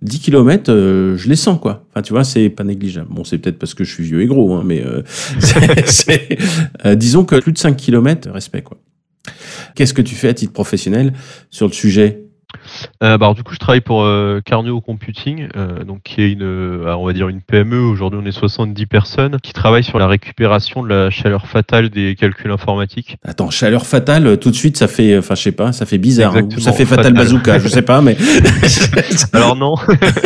10 0.03 0.21
km, 0.21 0.73
je 0.73 1.29
les 1.29 1.37
sens, 1.37 1.59
quoi. 1.61 1.85
Enfin, 1.91 2.03
tu 2.03 2.13
vois, 2.13 2.25
c'est 2.25 2.49
pas 2.49 2.65
négligeable. 2.65 3.09
Bon, 3.11 3.25
c'est 3.25 3.39
peut-être 3.39 3.59
parce 3.59 3.75
que 3.75 3.85
je 3.85 3.93
suis 3.93 4.05
vieux 4.05 4.23
et 4.23 4.27
gros, 4.27 4.55
hein, 4.55 4.63
mais 4.65 4.85
disons 6.97 7.25
que 7.25 7.41
plus 7.41 7.53
de 7.53 7.59
5 7.59 7.77
km, 7.77 8.31
respect, 8.31 8.63
quoi. 8.63 8.79
Qu'est-ce 9.75 9.95
que 9.95 10.03
tu 10.03 10.15
fais 10.15 10.29
à 10.29 10.35
titre 10.35 10.53
professionnel 10.53 11.13
sur 11.51 11.67
le 11.67 11.73
sujet? 11.73 12.22
Euh, 13.03 13.19
bah, 13.19 13.33
du 13.35 13.43
coup, 13.43 13.55
je 13.55 13.59
travaille 13.59 13.81
pour 13.81 14.03
euh, 14.05 14.41
Computing, 14.85 15.49
euh, 15.57 15.85
donc 15.85 16.03
qui 16.03 16.23
est 16.23 16.33
une, 16.33 16.43
euh, 16.43 16.95
on 16.97 17.05
va 17.05 17.13
dire 17.13 17.29
une 17.29 17.41
PME. 17.41 17.81
Aujourd'hui, 17.81 18.21
on 18.23 18.27
est 18.27 18.33
70 18.33 18.87
personnes 18.87 19.39
qui 19.41 19.53
travaillent 19.53 19.85
sur 19.85 19.99
la 19.99 20.07
récupération 20.07 20.83
de 20.83 20.89
la 20.89 21.11
chaleur 21.11 21.47
fatale 21.47 21.91
des 21.91 22.15
calculs 22.15 22.51
informatiques. 22.51 23.17
Attends, 23.25 23.51
chaleur 23.51 23.87
fatale, 23.87 24.39
tout 24.39 24.51
de 24.51 24.55
suite, 24.55 24.77
ça 24.77 24.89
fait, 24.89 25.19
enfin, 25.19 25.35
je 25.35 25.43
sais 25.43 25.53
pas, 25.53 25.73
ça 25.73 25.87
fait 25.87 25.99
bizarre. 25.99 26.35
Ça 26.59 26.73
fait 26.73 26.85
fatal, 26.85 27.15
bazooka, 27.15 27.59
je 27.59 27.69
sais 27.69 27.83
pas, 27.83 28.01
mais. 28.01 28.17
Alors 29.33 29.57
non, 29.57 29.77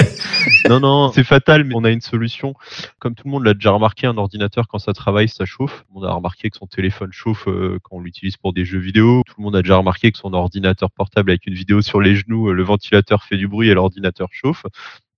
non, 0.68 0.80
non, 0.80 1.12
c'est 1.12 1.24
fatal, 1.24 1.64
mais 1.64 1.74
on 1.76 1.84
a 1.84 1.90
une 1.90 2.00
solution. 2.00 2.54
Comme 2.98 3.14
tout 3.14 3.24
le 3.26 3.30
monde 3.30 3.44
l'a 3.44 3.54
déjà 3.54 3.70
remarqué, 3.70 4.06
un 4.06 4.16
ordinateur 4.16 4.66
quand 4.68 4.78
ça 4.78 4.92
travaille, 4.92 5.28
ça 5.28 5.44
chauffe. 5.44 5.84
On 5.94 6.02
a 6.02 6.12
remarqué 6.12 6.50
que 6.50 6.56
son 6.56 6.66
téléphone 6.66 7.10
chauffe 7.12 7.44
quand 7.44 7.96
on 7.96 8.00
l'utilise 8.00 8.36
pour 8.36 8.52
des 8.52 8.64
jeux 8.64 8.78
vidéo. 8.78 9.22
Tout 9.26 9.34
le 9.38 9.44
monde 9.44 9.56
a 9.56 9.62
déjà 9.62 9.76
remarqué 9.76 10.10
que 10.12 10.18
son 10.18 10.32
ordinateur 10.34 10.90
portable 10.90 11.30
avec 11.30 11.46
une 11.46 11.54
vidéo 11.54 11.82
sur 11.82 12.00
les 12.00 12.15
genoux, 12.16 12.48
euh, 12.50 12.52
le 12.52 12.62
ventilateur 12.62 13.22
fait 13.22 13.36
du 13.36 13.48
bruit 13.48 13.68
et 13.68 13.74
l'ordinateur 13.74 14.28
chauffe. 14.32 14.64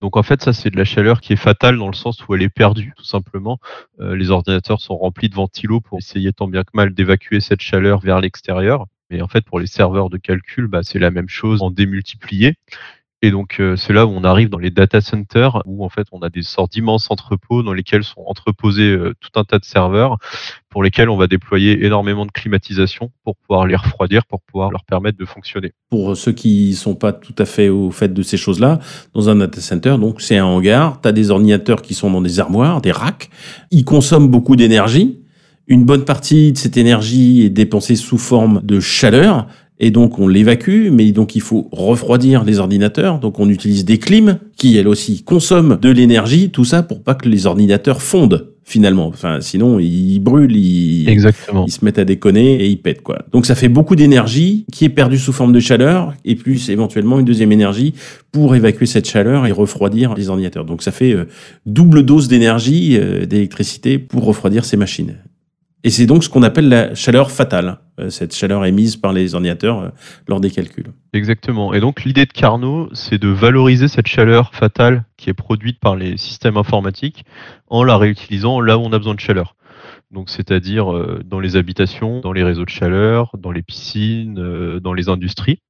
Donc 0.01 0.17
en 0.17 0.23
fait, 0.23 0.43
ça 0.43 0.53
c'est 0.53 0.71
de 0.71 0.77
la 0.77 0.85
chaleur 0.85 1.21
qui 1.21 1.33
est 1.33 1.37
fatale 1.37 1.79
dans 1.79 1.89
le 1.89 1.95
sens 1.95 2.27
où 2.27 2.35
elle 2.35 2.43
est 2.43 2.49
perdue, 2.49 2.93
tout 2.97 3.05
simplement. 3.05 3.59
Euh, 4.01 4.15
les 4.15 4.31
ordinateurs 4.31 4.81
sont 4.81 4.97
remplis 4.97 5.29
de 5.29 5.35
ventilos 5.35 5.81
pour 5.81 5.99
essayer 5.99 6.33
tant 6.33 6.49
bien 6.49 6.63
que 6.63 6.71
mal 6.75 6.95
d'évacuer 6.95 7.41
cette 7.41 7.63
chaleur 7.63 8.01
vers 8.01 8.21
l'extérieur. 8.21 8.87
Mais 9.11 9.23
en 9.23 9.29
fait, 9.29 9.45
pour 9.45 9.59
les 9.59 9.67
serveurs 9.67 10.11
de 10.11 10.19
calcul, 10.19 10.67
bah, 10.67 10.83
c'est 10.83 10.99
la 10.99 11.11
même 11.11 11.29
chose 11.29 11.63
en 11.63 11.71
démultiplié. 11.71 12.55
Et 13.21 13.33
donc, 13.33 13.57
euh, 13.59 13.75
c'est 13.75 13.93
là 13.93 14.07
où 14.07 14.11
on 14.11 14.23
arrive 14.23 14.49
dans 14.49 14.59
les 14.59 14.71
data 14.71 15.01
centers, 15.01 15.61
où 15.67 15.85
en 15.85 15.89
fait, 15.89 16.07
on 16.13 16.21
a 16.21 16.29
des 16.29 16.43
sortes 16.43 16.73
d'immenses 16.73 17.11
entrepôts 17.11 17.65
dans 17.65 17.73
lesquels 17.73 18.05
sont 18.05 18.23
entreposés 18.27 18.93
euh, 18.93 19.13
tout 19.19 19.41
un 19.41 19.43
tas 19.43 19.59
de 19.59 19.65
serveurs, 19.65 20.19
pour 20.69 20.85
lesquels 20.85 21.09
on 21.09 21.17
va 21.17 21.27
déployer 21.27 21.85
énormément 21.85 22.27
de 22.27 22.31
climatisation 22.31 23.11
pour 23.25 23.35
pouvoir 23.37 23.67
les 23.67 23.75
refroidir, 23.75 24.25
pour 24.27 24.41
pouvoir 24.43 24.71
leur 24.71 24.85
permettre 24.85 25.19
de 25.19 25.25
fonctionner. 25.25 25.73
Pour 25.91 26.17
ceux 26.17 26.31
qui 26.31 26.75
sont 26.75 26.95
pas 26.95 27.13
tout 27.13 27.35
à 27.39 27.45
fait 27.45 27.69
au 27.69 27.91
fait 27.91 28.15
de 28.15 28.23
ces 28.23 28.37
choses-là, 28.37 28.79
dans 29.15 29.29
un 29.29 29.35
data 29.35 29.61
center, 29.61 29.97
donc 29.99 30.21
c'est 30.21 30.37
un 30.37 30.45
hangar, 30.45 31.01
tu 31.01 31.09
as 31.09 31.13
des 31.13 31.33
ordinateurs 31.33 31.83
qui 31.83 31.95
sont 31.95 32.13
dans 32.13 32.23
des 32.23 32.39
armoires, 32.39 32.81
des 32.81 32.93
racks, 32.93 33.31
ils 33.73 33.85
consomment 33.85 34.29
beaucoup 34.29 34.55
d'énergie. 34.55 35.19
Une 35.67 35.85
bonne 35.85 36.05
partie 36.05 36.53
de 36.53 36.59
cette 36.59 36.77
énergie 36.77 37.43
est 37.43 37.51
dépensée 37.51 37.97
sous 37.97 38.17
forme 38.17 38.61
de 38.63 38.79
chaleur 38.79 39.49
et 39.81 39.91
donc 39.91 40.19
on 40.19 40.29
l'évacue, 40.29 40.91
mais 40.91 41.13
donc 41.13 41.37
il 41.37 41.43
faut 41.43 41.69
refroidir 41.73 42.45
les 42.45 42.59
ordinateurs. 42.59 43.21
Donc 43.21 43.39
on 43.39 43.49
utilise 43.49 43.85
des 43.85 43.99
clims 43.99 44.39
qui 44.57 44.77
elles 44.77 44.89
aussi 44.89 45.23
consomment 45.23 45.79
de 45.81 45.91
l'énergie, 45.91 46.51
tout 46.51 46.65
ça 46.65 46.83
pour 46.83 47.03
pas 47.03 47.15
que 47.15 47.29
les 47.29 47.47
ordinateurs 47.47 48.03
fondent 48.03 48.49
finalement. 48.65 49.07
Enfin, 49.07 49.41
sinon 49.41 49.79
ils 49.79 50.19
brûlent, 50.19 50.57
ils, 50.57 51.09
Exactement. 51.09 51.65
ils 51.67 51.71
se 51.71 51.85
mettent 51.85 51.99
à 51.99 52.05
déconner 52.05 52.57
et 52.57 52.67
ils 52.67 52.81
pètent 52.81 53.03
quoi. 53.03 53.25
Donc 53.33 53.47
ça 53.47 53.55
fait 53.55 53.69
beaucoup 53.69 53.97
d'énergie 53.97 54.67
qui 54.73 54.85
est 54.85 54.91
perdue 54.91 55.19
sous 55.19 55.33
forme 55.33 55.53
de 55.53 55.61
chaleur 55.61 56.13
et 56.25 56.35
plus 56.35 56.69
éventuellement 56.71 57.21
une 57.21 57.25
deuxième 57.25 57.53
énergie 57.53 57.95
pour 58.33 58.55
évacuer 58.57 58.87
cette 58.87 59.09
chaleur 59.09 59.47
et 59.47 59.53
refroidir 59.53 60.15
les 60.15 60.29
ordinateurs. 60.29 60.65
Donc 60.65 60.83
ça 60.83 60.91
fait 60.91 61.13
euh, 61.13 61.27
double 61.67 62.03
dose 62.03 62.29
d'énergie, 62.29 62.99
euh, 62.99 63.27
d'électricité 63.27 63.99
pour 63.99 64.25
refroidir 64.25 64.65
ces 64.65 64.77
machines. 64.77 65.15
Et 65.89 65.91
c'est 65.91 66.05
donc 66.05 66.23
ce 66.23 66.29
qu'on 66.29 66.43
appelle 66.43 66.69
la 66.69 66.95
chaleur 66.95 67.31
fatale, 67.31 67.79
euh, 67.99 68.11
cette 68.11 68.37
chaleur 68.37 68.67
émise 68.67 68.99
par 68.99 69.15
les 69.15 69.35
ordinateurs 69.35 69.81
euh, 69.81 69.89
lors 70.27 70.39
des 70.39 70.51
calculs. 70.51 70.93
Exactement. 71.15 71.73
Et 71.73 71.81
donc 71.81 72.05
l'idée 72.05 72.27
de 72.27 72.31
Carnot, 72.31 72.91
c'est 72.93 73.17
de 73.17 73.29
valoriser 73.29 73.89
cette 73.89 74.07
chaleur 74.07 74.55
fatale 74.55 75.07
qui 75.17 75.31
est 75.31 75.33
produite 75.33 75.81
par 75.81 75.97
les 75.97 76.19
systèmes 76.19 76.59
informatiques 76.59 77.25
en 77.69 77.85
la 77.85 77.97
réutilisant 77.97 78.61
là 78.61 78.77
où 78.77 78.83
on 78.83 78.93
a 78.93 78.99
besoin 78.99 79.15
de 79.15 79.21
chaleur. 79.21 79.57
Donc 80.11 80.29
c'est-à-dire 80.29 80.93
euh, 80.93 81.23
dans 81.25 81.41
les 81.41 81.57
habitations, 81.57 82.21
dans 82.21 82.33
les 82.33 82.45
réseaux 82.45 82.67
de 82.67 82.71
chaleur, 82.71 83.35
dans 83.39 83.51
les 83.51 83.63
piscines, 83.63 84.35
dans 84.81 84.93
les 84.93 85.09
industries. 85.09 85.61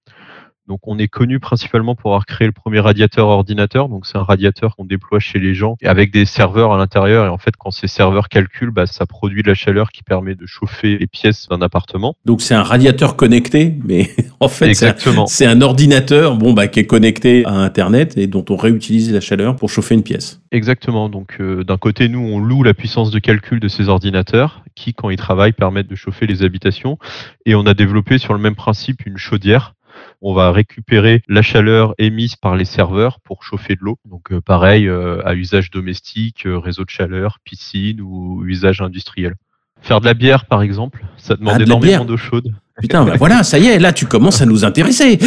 Donc 0.68 0.80
on 0.86 0.98
est 0.98 1.08
connu 1.08 1.40
principalement 1.40 1.94
pour 1.94 2.10
avoir 2.10 2.26
créé 2.26 2.46
le 2.46 2.52
premier 2.52 2.78
radiateur 2.78 3.28
ordinateur. 3.28 3.88
Donc 3.88 4.06
c'est 4.06 4.18
un 4.18 4.22
radiateur 4.22 4.76
qu'on 4.76 4.84
déploie 4.84 5.18
chez 5.18 5.38
les 5.38 5.54
gens 5.54 5.76
avec 5.82 6.12
des 6.12 6.26
serveurs 6.26 6.74
à 6.74 6.76
l'intérieur. 6.76 7.24
Et 7.24 7.28
en 7.30 7.38
fait, 7.38 7.56
quand 7.56 7.70
ces 7.70 7.88
serveurs 7.88 8.28
calculent, 8.28 8.70
bah, 8.70 8.84
ça 8.84 9.06
produit 9.06 9.42
de 9.42 9.48
la 9.48 9.54
chaleur 9.54 9.90
qui 9.90 10.02
permet 10.02 10.34
de 10.34 10.44
chauffer 10.44 10.98
les 10.98 11.06
pièces 11.06 11.48
d'un 11.48 11.62
appartement. 11.62 12.16
Donc 12.26 12.42
c'est 12.42 12.54
un 12.54 12.62
radiateur 12.62 13.16
connecté, 13.16 13.78
mais 13.82 14.10
en 14.40 14.48
fait 14.48 14.74
c'est 14.74 15.46
un, 15.46 15.60
ordinateur 15.62 16.36
bon, 16.36 16.52
bah, 16.52 16.68
qui 16.68 16.80
est 16.80 16.86
connecté 16.86 17.46
à 17.46 17.52
Internet 17.52 18.18
et 18.18 18.26
dont 18.26 18.44
on 18.50 18.56
réutilise 18.56 19.10
la 19.10 19.20
chaleur 19.20 19.56
pour 19.56 19.70
chauffer 19.70 19.94
une 19.94 20.02
pièce. 20.02 20.42
Exactement. 20.52 21.08
Donc 21.08 21.38
euh, 21.40 21.64
d'un 21.64 21.78
côté, 21.78 22.08
nous, 22.08 22.20
on 22.20 22.38
loue 22.38 22.62
la 22.62 22.74
puissance 22.74 23.10
de 23.10 23.18
calcul 23.18 23.58
de 23.58 23.68
ces 23.68 23.88
ordinateurs 23.88 24.62
qui, 24.74 24.92
quand 24.92 25.08
ils 25.08 25.16
travaillent, 25.16 25.52
permettent 25.52 25.88
de 25.88 25.96
chauffer 25.96 26.26
les 26.26 26.42
habitations. 26.42 26.98
Et 27.46 27.54
on 27.54 27.66
a 27.66 27.72
développé 27.72 28.18
sur 28.18 28.34
le 28.34 28.38
même 28.38 28.54
principe 28.54 29.06
une 29.06 29.16
chaudière 29.16 29.74
on 30.20 30.34
va 30.34 30.50
récupérer 30.50 31.22
la 31.28 31.42
chaleur 31.42 31.94
émise 31.98 32.36
par 32.36 32.56
les 32.56 32.64
serveurs 32.64 33.20
pour 33.20 33.42
chauffer 33.42 33.76
de 33.76 33.80
l'eau. 33.82 33.98
Donc 34.04 34.32
euh, 34.32 34.40
pareil, 34.40 34.88
euh, 34.88 35.20
à 35.24 35.34
usage 35.34 35.70
domestique, 35.70 36.46
euh, 36.46 36.58
réseau 36.58 36.84
de 36.84 36.90
chaleur, 36.90 37.38
piscine 37.44 38.00
ou 38.00 38.44
usage 38.44 38.80
industriel. 38.80 39.34
Faire 39.80 40.00
de 40.00 40.06
la 40.06 40.14
bière, 40.14 40.46
par 40.46 40.62
exemple, 40.62 41.04
ça 41.16 41.36
demande 41.36 41.56
ah, 41.58 41.62
énormément 41.62 42.04
d'eau 42.04 42.16
chaude. 42.16 42.52
Putain, 42.80 43.04
bah 43.04 43.14
voilà, 43.16 43.42
ça 43.44 43.58
y 43.58 43.66
est, 43.66 43.78
là, 43.78 43.92
tu 43.92 44.06
commences 44.06 44.42
à 44.42 44.46
nous 44.46 44.64
intéresser. 44.64 45.18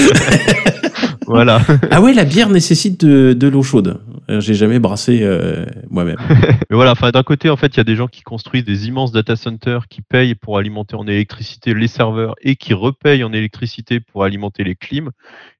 voilà. 1.27 1.61
Ah 1.89 2.01
ouais, 2.01 2.13
la 2.13 2.25
bière 2.25 2.49
nécessite 2.49 3.05
de 3.05 3.47
l'eau 3.47 3.63
chaude. 3.63 4.01
Euh, 4.31 4.39
j'ai 4.39 4.53
jamais 4.53 4.79
brassé 4.79 5.23
euh, 5.23 5.65
moi-même. 5.89 6.17
Mais 6.69 6.75
voilà, 6.75 6.91
enfin 6.91 7.11
d'un 7.11 7.23
côté, 7.23 7.50
en 7.50 7.57
fait, 7.57 7.75
il 7.75 7.77
y 7.77 7.81
a 7.81 7.83
des 7.83 7.97
gens 7.97 8.07
qui 8.07 8.21
construisent 8.21 8.63
des 8.63 8.88
immenses 8.88 9.11
data 9.11 9.35
centers 9.35 9.88
qui 9.89 10.01
payent 10.01 10.35
pour 10.35 10.57
alimenter 10.57 10.95
en 10.95 11.05
électricité 11.05 11.73
les 11.73 11.88
serveurs 11.88 12.35
et 12.41 12.55
qui 12.55 12.73
repayent 12.73 13.25
en 13.25 13.33
électricité 13.33 14.00
pour 14.00 14.23
alimenter 14.23 14.63
les 14.63 14.75
clims. 14.75 15.11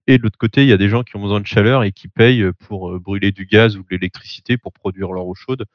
Et 0.08 0.18
de 0.18 0.24
l'autre 0.24 0.38
côté, 0.38 0.64
il 0.64 0.70
y 0.70 0.74
a 0.74 0.78
des 0.78 0.90
gens 0.90 1.04
qui 1.04 1.16
ont 1.16 1.22
besoin 1.22 1.42
de 1.42 1.46
chaleur 1.46 1.84
et 1.84 1.92
qui 1.92 2.08
payent 2.08 2.46
pour 2.68 2.92
euh, 2.92 3.00
brûler 3.00 3.32
du 3.32 3.46
gaz 3.46 3.76
ou 3.76 3.82
de 3.82 3.88
l'électricité 3.92 4.58
pour 4.58 4.72
produire 4.72 5.12
leur 5.12 5.26
eau 5.26 5.36
chaude. 5.36 5.66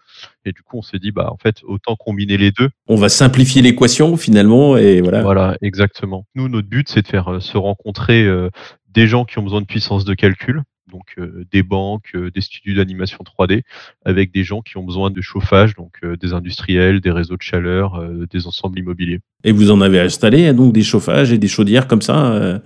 Et 0.46 0.52
du 0.52 0.62
coup, 0.62 0.78
on 0.78 0.82
s'est 0.82 0.98
dit, 0.98 1.12
bah, 1.12 1.30
en 1.30 1.36
fait, 1.36 1.58
autant 1.64 1.96
combiner 1.96 2.38
les 2.38 2.50
deux. 2.50 2.70
On 2.88 2.96
va 2.96 3.10
simplifier 3.10 3.60
l'équation 3.60 4.16
finalement 4.16 4.76
et 4.76 5.02
voilà. 5.02 5.22
Voilà, 5.22 5.56
exactement. 5.60 6.26
Nous, 6.34 6.48
notre 6.48 6.68
but, 6.68 6.88
c'est 6.88 7.02
de 7.02 7.08
faire 7.08 7.40
se 7.40 7.58
rencontrer 7.58 8.26
des 8.88 9.06
gens 9.06 9.24
qui 9.24 9.38
ont 9.38 9.42
besoin 9.42 9.60
de 9.60 9.66
puissance 9.66 10.04
de 10.04 10.14
calcul, 10.14 10.62
donc 10.90 11.14
euh, 11.18 11.44
des 11.52 11.62
banques, 11.62 12.12
euh, 12.14 12.30
des 12.30 12.40
studios 12.40 12.76
d'animation 12.76 13.18
3D, 13.24 13.62
avec 14.04 14.32
des 14.32 14.44
gens 14.44 14.62
qui 14.62 14.76
ont 14.76 14.84
besoin 14.84 15.10
de 15.10 15.20
chauffage, 15.20 15.74
donc 15.74 15.92
euh, 16.04 16.16
des 16.16 16.32
industriels, 16.32 17.00
des 17.00 17.10
réseaux 17.10 17.36
de 17.36 17.42
chaleur, 17.42 18.02
des 18.30 18.46
ensembles 18.46 18.78
immobiliers. 18.78 19.20
Et 19.44 19.52
vous 19.52 19.70
en 19.70 19.80
avez 19.80 20.00
installé 20.00 20.46
hein, 20.46 20.54
donc 20.54 20.72
des 20.72 20.82
chauffages 20.82 21.32
et 21.32 21.38
des 21.38 21.48
chaudières 21.48 21.86
comme 21.86 22.02
ça 22.02 22.60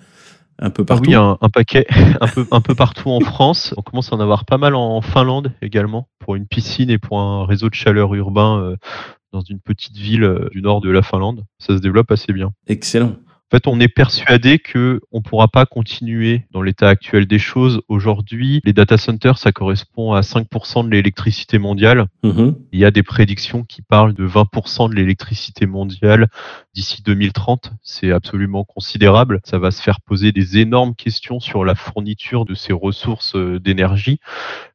un 0.63 0.71
peu 0.71 0.85
partout 0.85 1.09
Oui, 1.09 1.15
un, 1.15 1.39
un 1.41 1.49
paquet, 1.49 1.87
un 2.21 2.29
peu, 2.29 2.47
un 2.51 2.61
peu 2.61 2.75
partout 2.75 3.11
en 3.11 3.21
France. 3.21 3.75
On 3.77 3.83
commence 3.83 4.13
à 4.13 4.17
en 4.17 4.21
avoir 4.21 4.45
pas 4.45 4.59
mal 4.59 4.75
en 4.75 5.01
Finlande 5.01 5.53
également, 5.63 6.09
pour 6.19 6.35
une 6.37 6.47
piscine 6.47 6.91
et 6.91 6.99
pour 6.99 7.21
un 7.21 7.47
réseau 7.47 7.71
de 7.71 7.75
chaleur 7.75 8.15
urbain 8.15 8.77
dans 9.33 9.41
une 9.41 9.61
petite 9.61 9.97
ville 9.97 10.49
du 10.53 10.61
nord 10.61 10.81
de 10.81 10.91
la 10.91 11.03
Finlande. 11.03 11.45
Ça 11.59 11.77
se 11.77 11.81
développe 11.81 12.11
assez 12.11 12.33
bien. 12.33 12.53
Excellent. 12.67 13.17
En 13.53 13.57
fait, 13.57 13.67
on 13.67 13.81
est 13.81 13.89
persuadé 13.89 14.61
que 14.61 15.01
on 15.11 15.23
pourra 15.23 15.49
pas 15.49 15.67
continuer 15.67 16.45
dans 16.53 16.63
l'état 16.63 16.89
actuel 16.89 17.27
des 17.27 17.41
choses. 17.41 17.81
Aujourd'hui, 17.89 18.61
les 18.65 18.73
data 18.73 18.97
centers, 18.97 19.39
ça 19.39 19.51
correspond 19.51 20.13
à 20.13 20.21
5% 20.21 20.85
de 20.85 20.91
l'électricité 20.91 21.59
mondiale. 21.59 22.07
Mm-hmm. 22.23 22.55
Il 22.71 22.79
y 22.79 22.85
a 22.85 22.93
des 22.93 23.03
prédictions 23.03 23.65
qui 23.65 23.83
parlent 23.83 24.15
de 24.15 24.25
20% 24.25 24.91
de 24.91 24.95
l'électricité 24.95 25.67
mondiale 25.67 26.29
d'ici 26.75 27.03
2030. 27.03 27.73
C'est 27.83 28.13
absolument 28.13 28.63
considérable. 28.63 29.41
Ça 29.43 29.59
va 29.59 29.73
se 29.73 29.83
faire 29.83 30.01
poser 30.01 30.31
des 30.31 30.59
énormes 30.59 30.95
questions 30.95 31.41
sur 31.41 31.65
la 31.65 31.75
fourniture 31.75 32.45
de 32.45 32.55
ces 32.55 32.73
ressources 32.73 33.35
euh, 33.35 33.59
d'énergie. 33.59 34.21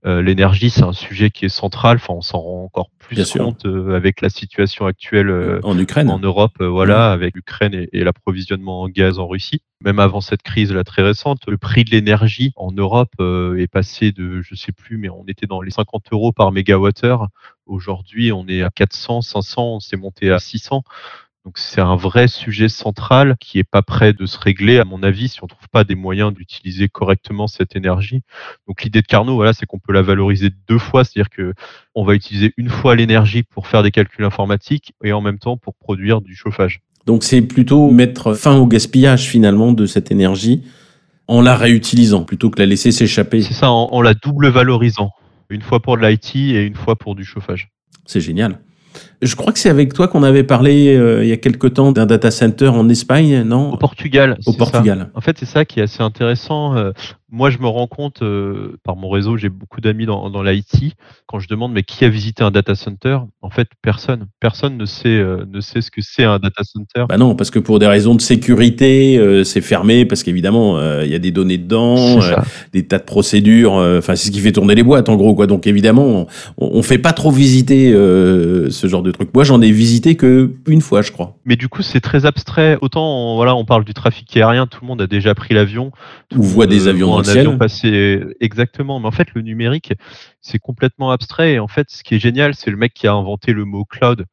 Euh, 0.06 0.22
l'énergie, 0.22 0.70
c'est 0.70 0.84
un 0.84 0.94
sujet 0.94 1.30
qui 1.32 1.46
est 1.46 1.50
central. 1.50 1.98
Enfin, 1.98 2.14
on 2.14 2.22
s'en 2.22 2.40
rend 2.40 2.64
encore 2.66 2.90
plus 3.00 3.32
compte 3.32 3.66
euh, 3.66 3.96
avec 3.96 4.22
la 4.22 4.30
situation 4.30 4.86
actuelle 4.86 5.62
en 5.64 5.78
Ukraine, 5.78 6.10
en 6.10 6.20
Europe, 6.20 6.62
voilà, 6.62 7.12
avec 7.12 7.36
l'Ukraine 7.36 7.88
et, 7.92 8.04
l'approvisionnement 8.04 8.65
en 8.70 8.88
gaz 8.90 9.20
en 9.20 9.28
Russie. 9.28 9.62
Même 9.82 10.00
avant 10.00 10.22
cette 10.22 10.42
crise 10.42 10.72
là 10.72 10.84
très 10.84 11.02
récente, 11.02 11.42
le 11.48 11.58
prix 11.58 11.84
de 11.84 11.92
l'énergie 11.92 12.54
en 12.56 12.72
Europe 12.72 13.14
est 13.20 13.72
passé 13.72 14.12
de, 14.12 14.42
je 14.42 14.56
sais 14.56 14.72
plus, 14.72 14.98
mais 14.98 15.10
on 15.10 15.26
était 15.28 15.48
dans 15.48 15.62
les 15.62 15.72
50 15.72 16.06
euros 16.12 16.32
par 16.32 16.52
mégawattheure. 16.52 17.28
Aujourd'hui, 17.66 18.32
on 18.32 18.48
est 18.48 18.62
à 18.62 18.70
400, 18.70 19.22
500, 19.22 19.76
on 19.76 19.80
s'est 19.80 19.98
monté 19.98 20.32
à 20.32 20.40
600. 20.40 20.84
Donc 21.46 21.60
c'est 21.60 21.82
un 21.82 21.96
vrai 21.96 22.28
sujet 22.28 22.70
central 22.70 23.36
qui 23.40 23.60
est 23.60 23.64
pas 23.64 23.84
prêt 23.84 24.14
de 24.14 24.26
se 24.26 24.40
régler, 24.40 24.80
à 24.80 24.84
mon 24.84 25.04
avis, 25.04 25.30
si 25.30 25.44
on 25.44 25.48
trouve 25.48 25.70
pas 25.70 25.84
des 25.84 25.94
moyens 25.94 26.34
d'utiliser 26.34 26.90
correctement 26.90 27.46
cette 27.46 27.76
énergie. 27.76 28.22
Donc 28.68 28.82
l'idée 28.82 29.04
de 29.04 29.06
Carnot, 29.06 29.36
voilà, 29.36 29.54
c'est 29.54 29.68
qu'on 29.68 29.78
peut 29.78 29.94
la 29.94 30.02
valoriser 30.02 30.50
deux 30.68 30.80
fois, 30.80 31.04
c'est-à-dire 31.04 31.30
que 31.30 31.54
on 31.94 32.04
va 32.04 32.16
utiliser 32.16 32.52
une 32.58 32.70
fois 32.70 32.96
l'énergie 32.96 33.44
pour 33.44 33.68
faire 33.68 33.84
des 33.84 33.92
calculs 33.92 34.26
informatiques 34.26 34.94
et 35.04 35.14
en 35.14 35.22
même 35.22 35.38
temps 35.38 35.56
pour 35.56 35.76
produire 35.76 36.22
du 36.22 36.36
chauffage. 36.36 36.82
Donc 37.06 37.24
c'est 37.24 37.42
plutôt 37.42 37.92
mettre 37.92 38.34
fin 38.34 38.56
au 38.58 38.66
gaspillage 38.68 39.28
finalement 39.28 39.72
de 39.72 39.86
cette 39.86 40.12
énergie 40.12 40.64
en 41.28 41.42
la 41.42 41.56
réutilisant 41.56 42.24
plutôt 42.24 42.50
que 42.50 42.60
la 42.60 42.66
laisser 42.66 42.92
s'échapper. 42.92 43.42
C'est 43.42 43.54
ça, 43.54 43.70
en, 43.72 43.90
en 43.92 44.02
la 44.02 44.14
double 44.14 44.50
valorisant. 44.50 45.12
Une 45.50 45.62
fois 45.62 45.80
pour 45.80 45.98
de 45.98 46.06
l'IT 46.06 46.36
et 46.36 46.64
une 46.64 46.76
fois 46.76 46.96
pour 46.96 47.16
du 47.16 47.24
chauffage. 47.24 47.70
C'est 48.06 48.22
génial. 48.22 48.60
Je 49.22 49.36
crois 49.36 49.52
que 49.52 49.60
c'est 49.60 49.70
avec 49.70 49.94
toi 49.94 50.08
qu'on 50.08 50.24
avait 50.24 50.44
parlé 50.44 50.96
euh, 50.96 51.24
il 51.24 51.30
y 51.30 51.32
a 51.32 51.38
quelque 51.38 51.68
temps 51.68 51.92
d'un 51.92 52.06
data 52.06 52.32
center 52.32 52.68
en 52.68 52.88
Espagne, 52.90 53.44
non? 53.44 53.74
Au 53.74 53.78
Portugal. 53.78 54.38
Au 54.46 54.54
Portugal. 54.54 55.10
En 55.14 55.22
fait, 55.22 55.38
c'est 55.38 55.46
ça 55.46 55.66
qui 55.66 55.80
est 55.80 55.84
assez 55.84 56.02
intéressant. 56.02 56.76
Euh, 56.76 56.92
moi, 57.32 57.50
je 57.50 57.58
me 57.58 57.68
rends 57.68 57.88
compte, 57.88 58.22
euh, 58.22 58.78
par 58.84 58.96
mon 58.96 59.10
réseau, 59.10 59.36
j'ai 59.36 59.50
beaucoup 59.50 59.82
d'amis 59.82 60.06
dans, 60.06 60.30
dans 60.30 60.44
l'IT. 60.44 60.94
Quand 61.26 61.40
je 61.40 61.48
demande, 61.48 61.74
mais 61.74 61.82
qui 61.82 62.06
a 62.06 62.10
visité 62.10 62.44
un 62.44 62.52
data 62.52 62.76
center? 62.76 63.18
En 63.42 63.50
fait, 63.50 63.68
personne. 63.82 64.28
Personne 64.40 64.78
ne 64.78 64.86
sait, 64.86 65.08
euh, 65.10 65.44
ne 65.52 65.60
sait 65.60 65.82
ce 65.82 65.90
que 65.90 66.02
c'est 66.02 66.24
un 66.24 66.38
data 66.38 66.64
center. 66.64 67.06
Bah 67.10 67.18
non, 67.18 67.36
parce 67.36 67.50
que 67.50 67.58
pour 67.58 67.80
des 67.80 67.88
raisons 67.88 68.14
de 68.14 68.22
sécurité, 68.22 69.18
euh, 69.18 69.44
c'est 69.44 69.62
fermé, 69.62 70.06
parce 70.06 70.22
qu'évidemment, 70.22 70.80
il 71.02 71.10
y 71.10 71.16
a 71.16 71.20
des 71.20 71.32
données 71.32 71.58
dedans, 71.58 72.20
des 72.74 72.86
tas 72.86 73.00
de 73.00 73.04
procédures. 73.04 73.74
Enfin, 73.74 74.16
c'est 74.16 74.28
ce 74.28 74.32
qui 74.32 74.40
fait 74.40 74.52
tourner 74.52 74.76
les 74.76 74.84
boîtes, 74.84 75.10
en 75.10 75.16
gros. 75.16 75.34
Quoi. 75.34 75.48
Donc, 75.48 75.66
évidemment, 75.66 76.28
on, 76.58 76.78
ne 76.78 76.82
fait 76.84 77.00
pas 77.00 77.14
trop 77.14 77.32
visiter 77.32 77.92
ce 77.92 78.88
genre 78.88 79.02
de 79.02 79.12
truc. 79.12 79.30
Moi, 79.34 79.44
j'en 79.44 79.62
ai 79.62 79.72
visité 79.72 80.16
que 80.16 80.54
une 80.68 80.82
fois, 80.82 81.02
je 81.02 81.12
crois. 81.12 81.38
Mais 81.44 81.56
du 81.56 81.70
coup, 81.70 81.82
c'est 81.82 82.02
très 82.02 82.28
abstrait. 82.28 82.78
Autant, 82.82 83.04
on, 83.04 83.36
voilà, 83.36 83.56
on 83.56 83.66
parle 83.66 83.84
du 83.84 83.96
trafic 83.96 84.38
aérien, 84.38 84.68
tout 84.68 84.80
le 84.82 84.88
monde 84.88 85.02
a 85.02 85.08
déjà 85.08 85.34
pris 85.34 85.56
l'avion. 85.56 85.92
Ou 86.36 86.44
voit 86.44 86.68
des 86.68 86.88
avions 86.88 87.15
un 87.20 87.28
avion 87.28 87.58
passé 87.58 88.24
exactement. 88.40 89.00
Mais 89.00 89.08
en 89.08 89.12
fait, 89.12 89.34
le 89.34 89.42
numérique, 89.42 89.94
c'est 90.42 90.60
complètement 90.60 91.12
abstrait. 91.12 91.54
Et 91.54 91.60
en 91.60 91.68
fait, 91.68 91.90
ce 91.90 92.04
qui 92.04 92.16
est 92.16 92.20
génial, 92.20 92.56
c'est 92.56 92.72
le 92.72 92.78
mec 92.78 92.94
qui 92.94 93.08
a 93.08 93.14
inventé 93.14 93.54
le 93.54 93.66
mot 93.66 93.86
cloud. 93.86 94.26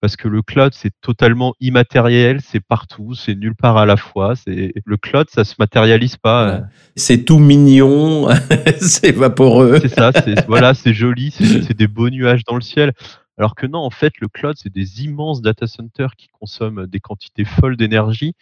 Parce 0.00 0.14
que 0.14 0.28
le 0.28 0.42
cloud, 0.42 0.72
c'est 0.74 0.92
totalement 1.00 1.54
immatériel, 1.58 2.40
c'est 2.40 2.60
partout, 2.60 3.14
c'est 3.14 3.34
nulle 3.34 3.56
part 3.56 3.76
à 3.76 3.84
la 3.84 3.96
fois. 3.96 4.34
C'est 4.36 4.72
le 4.84 4.96
cloud, 4.96 5.26
ça 5.28 5.42
se 5.42 5.56
matérialise 5.58 6.16
pas. 6.16 6.62
C'est 6.94 7.24
tout 7.24 7.40
mignon, 7.40 8.28
c'est 8.80 9.10
vaporeux. 9.10 9.80
C'est 9.80 9.88
ça. 9.88 10.12
Voilà, 10.46 10.74
c'est 10.74 10.94
joli, 10.94 11.32
c'est 11.32 11.76
des 11.76 11.88
beaux 11.88 12.10
nuages 12.10 12.44
dans 12.44 12.54
le 12.54 12.60
ciel. 12.60 12.92
Alors 13.38 13.54
que 13.54 13.66
non, 13.66 13.78
en 13.78 13.90
fait, 13.90 14.18
le 14.18 14.26
cloud, 14.26 14.56
c'est 14.58 14.72
des 14.72 15.04
immenses 15.04 15.40
data 15.40 15.68
centers 15.68 16.16
qui 16.16 16.26
consomment 16.26 16.86
des 16.88 16.98
quantités 16.98 17.44
folles 17.44 17.76
d'énergie. 17.76 18.34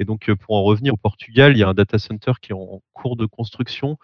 Et 0.00 0.04
donc, 0.04 0.28
euh, 0.28 0.34
pour 0.34 0.56
en 0.56 0.64
revenir 0.64 0.94
au 0.94 0.96
Portugal, 0.96 1.52
il 1.52 1.58
y 1.60 1.62
a 1.62 1.68
un 1.68 1.74
data 1.74 1.98
center 1.98 2.32
qui 2.42 2.50
est 2.50 2.54
en 2.54 2.82
cours 2.92 3.16
de 3.16 3.26
construction 3.26 3.96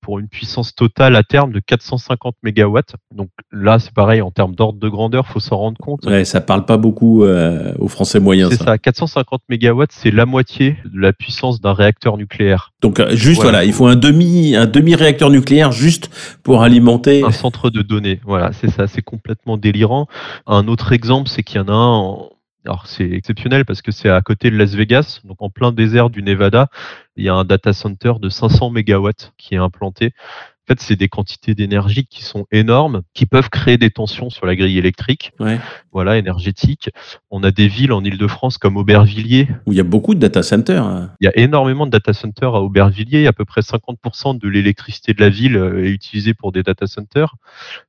pour 0.00 0.18
une 0.18 0.28
puissance 0.28 0.74
totale 0.74 1.16
à 1.16 1.22
terme 1.22 1.52
de 1.52 1.60
450 1.60 2.36
MW. 2.42 2.78
Donc 3.14 3.28
là, 3.52 3.78
c'est 3.78 3.92
pareil, 3.92 4.22
en 4.22 4.30
termes 4.30 4.54
d'ordre 4.54 4.78
de 4.78 4.88
grandeur, 4.88 5.26
faut 5.26 5.40
s'en 5.40 5.56
rendre 5.56 5.78
compte. 5.78 6.04
Ouais, 6.06 6.24
ça 6.24 6.40
parle 6.40 6.64
pas 6.64 6.76
beaucoup 6.76 7.24
euh, 7.24 7.72
aux 7.78 7.88
Français 7.88 8.20
moyens. 8.20 8.50
C'est 8.50 8.64
ça. 8.64 8.78
450 8.78 9.42
MW, 9.48 9.84
c'est 9.90 10.10
la 10.10 10.26
moitié 10.26 10.76
de 10.84 11.00
la 11.00 11.12
puissance 11.12 11.60
d'un 11.60 11.72
réacteur 11.72 12.16
nucléaire. 12.16 12.72
Donc 12.80 13.00
euh, 13.00 13.14
juste 13.14 13.42
voilà, 13.42 13.64
il 13.64 13.72
faut 13.72 13.86
un 13.86 13.96
demi 13.96 14.56
un 14.56 14.66
demi 14.66 14.94
réacteur 14.94 15.30
nucléaire 15.30 15.72
juste 15.72 16.10
pour 16.42 16.62
alimenter 16.62 17.24
un 17.24 17.32
centre 17.32 17.70
de 17.70 17.82
données. 17.82 18.20
Voilà, 18.24 18.52
c'est 18.52 18.70
ça, 18.70 18.86
c'est 18.86 19.02
complètement 19.02 19.56
délirant. 19.56 20.06
Un 20.46 20.68
autre 20.68 20.92
exemple, 20.92 21.28
c'est 21.28 21.42
qu'il 21.42 21.56
y 21.56 21.60
en 21.60 21.68
a 21.68 21.72
un 21.72 21.88
en 21.88 22.30
alors 22.68 22.86
c'est 22.86 23.10
exceptionnel 23.10 23.64
parce 23.64 23.80
que 23.82 23.90
c'est 23.90 24.10
à 24.10 24.20
côté 24.20 24.50
de 24.50 24.56
Las 24.56 24.74
Vegas, 24.74 25.20
donc 25.24 25.38
en 25.40 25.48
plein 25.48 25.72
désert 25.72 26.10
du 26.10 26.22
Nevada. 26.22 26.68
Il 27.16 27.24
y 27.24 27.28
a 27.30 27.34
un 27.34 27.44
data 27.44 27.72
center 27.72 28.12
de 28.20 28.28
500 28.28 28.70
MW 28.70 29.10
qui 29.38 29.54
est 29.54 29.58
implanté. 29.58 30.12
En 30.14 30.74
fait, 30.74 30.80
c'est 30.82 30.96
des 30.96 31.08
quantités 31.08 31.54
d'énergie 31.54 32.04
qui 32.04 32.22
sont 32.22 32.44
énormes, 32.52 33.00
qui 33.14 33.24
peuvent 33.24 33.48
créer 33.48 33.78
des 33.78 33.88
tensions 33.90 34.28
sur 34.28 34.44
la 34.44 34.54
grille 34.54 34.76
électrique, 34.76 35.32
Ouais. 35.40 35.58
voilà, 35.92 36.18
énergétique. 36.18 36.90
On 37.30 37.42
a 37.42 37.50
des 37.50 37.68
villes 37.68 37.90
en 37.92 38.04
Île-de-France 38.04 38.58
comme 38.58 38.76
Aubervilliers. 38.76 39.48
Où 39.64 39.72
il 39.72 39.76
y 39.78 39.80
a 39.80 39.84
beaucoup 39.84 40.14
de 40.14 40.20
data 40.20 40.42
centers. 40.42 40.84
hein. 40.84 41.10
Il 41.22 41.24
y 41.24 41.28
a 41.28 41.38
énormément 41.38 41.86
de 41.86 41.90
data 41.90 42.12
centers 42.12 42.54
à 42.54 42.60
Aubervilliers. 42.60 43.26
À 43.26 43.32
peu 43.32 43.46
près 43.46 43.62
50% 43.62 44.38
de 44.38 44.46
l'électricité 44.46 45.14
de 45.14 45.22
la 45.22 45.30
ville 45.30 45.56
est 45.56 45.88
utilisée 45.88 46.34
pour 46.34 46.52
des 46.52 46.62
data 46.62 46.86
centers. 46.86 47.34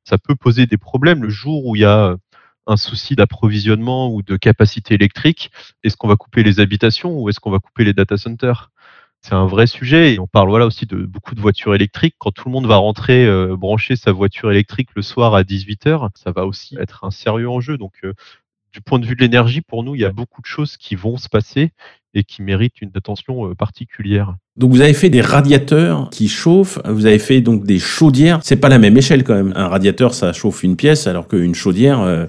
Ça 0.05 0.17
peut 0.17 0.35
poser 0.35 0.65
des 0.65 0.77
problèmes 0.77 1.21
le 1.23 1.29
jour 1.29 1.65
où 1.65 1.75
il 1.75 1.81
y 1.81 1.85
a 1.85 2.15
un 2.69 2.77
souci 2.77 3.15
d'approvisionnement 3.15 4.13
ou 4.13 4.21
de 4.21 4.37
capacité 4.37 4.93
électrique. 4.93 5.51
Est-ce 5.83 5.97
qu'on 5.97 6.07
va 6.07 6.15
couper 6.15 6.43
les 6.43 6.59
habitations 6.59 7.19
ou 7.19 7.29
est-ce 7.29 7.39
qu'on 7.39 7.51
va 7.51 7.59
couper 7.59 7.83
les 7.83 7.93
data 7.93 8.15
centers? 8.15 8.71
C'est 9.21 9.33
un 9.33 9.47
vrai 9.47 9.67
sujet 9.67 10.13
et 10.13 10.19
on 10.19 10.27
parle 10.27 10.49
aussi 10.61 10.85
de 10.85 10.95
beaucoup 10.97 11.35
de 11.35 11.41
voitures 11.41 11.75
électriques. 11.75 12.15
Quand 12.19 12.31
tout 12.31 12.47
le 12.47 12.53
monde 12.53 12.67
va 12.67 12.77
rentrer 12.77 13.25
euh, 13.25 13.57
brancher 13.57 13.97
sa 13.97 14.13
voiture 14.13 14.49
électrique 14.49 14.89
le 14.95 15.01
soir 15.01 15.35
à 15.35 15.43
18h, 15.43 16.09
ça 16.15 16.31
va 16.31 16.45
aussi 16.45 16.77
être 16.79 17.03
un 17.03 17.11
sérieux 17.11 17.49
enjeu. 17.49 17.77
Donc 17.77 17.93
euh, 18.05 18.13
du 18.71 18.81
point 18.81 18.99
de 18.99 19.05
vue 19.05 19.15
de 19.15 19.21
l'énergie, 19.21 19.61
pour 19.61 19.83
nous, 19.83 19.95
il 19.95 20.01
y 20.01 20.05
a 20.05 20.11
beaucoup 20.11 20.41
de 20.41 20.45
choses 20.45 20.77
qui 20.77 20.95
vont 20.95 21.17
se 21.17 21.27
passer 21.27 21.73
et 22.13 22.23
qui 22.23 22.41
méritent 22.41 22.81
une 22.81 22.91
attention 22.95 23.47
euh, 23.47 23.55
particulière. 23.55 24.35
Donc 24.57 24.71
vous 24.71 24.81
avez 24.81 24.93
fait 24.93 25.09
des 25.09 25.21
radiateurs 25.21 26.09
qui 26.09 26.27
chauffent, 26.27 26.79
vous 26.85 27.05
avez 27.05 27.19
fait 27.19 27.39
donc 27.39 27.63
des 27.63 27.79
chaudières. 27.79 28.39
C'est 28.43 28.57
pas 28.57 28.67
la 28.67 28.77
même 28.77 28.97
échelle 28.97 29.23
quand 29.23 29.35
même. 29.35 29.53
Un 29.55 29.69
radiateur, 29.69 30.13
ça 30.13 30.33
chauffe 30.33 30.63
une 30.63 30.75
pièce, 30.75 31.07
alors 31.07 31.29
qu'une 31.29 31.55
chaudière, 31.55 32.01
euh, 32.01 32.25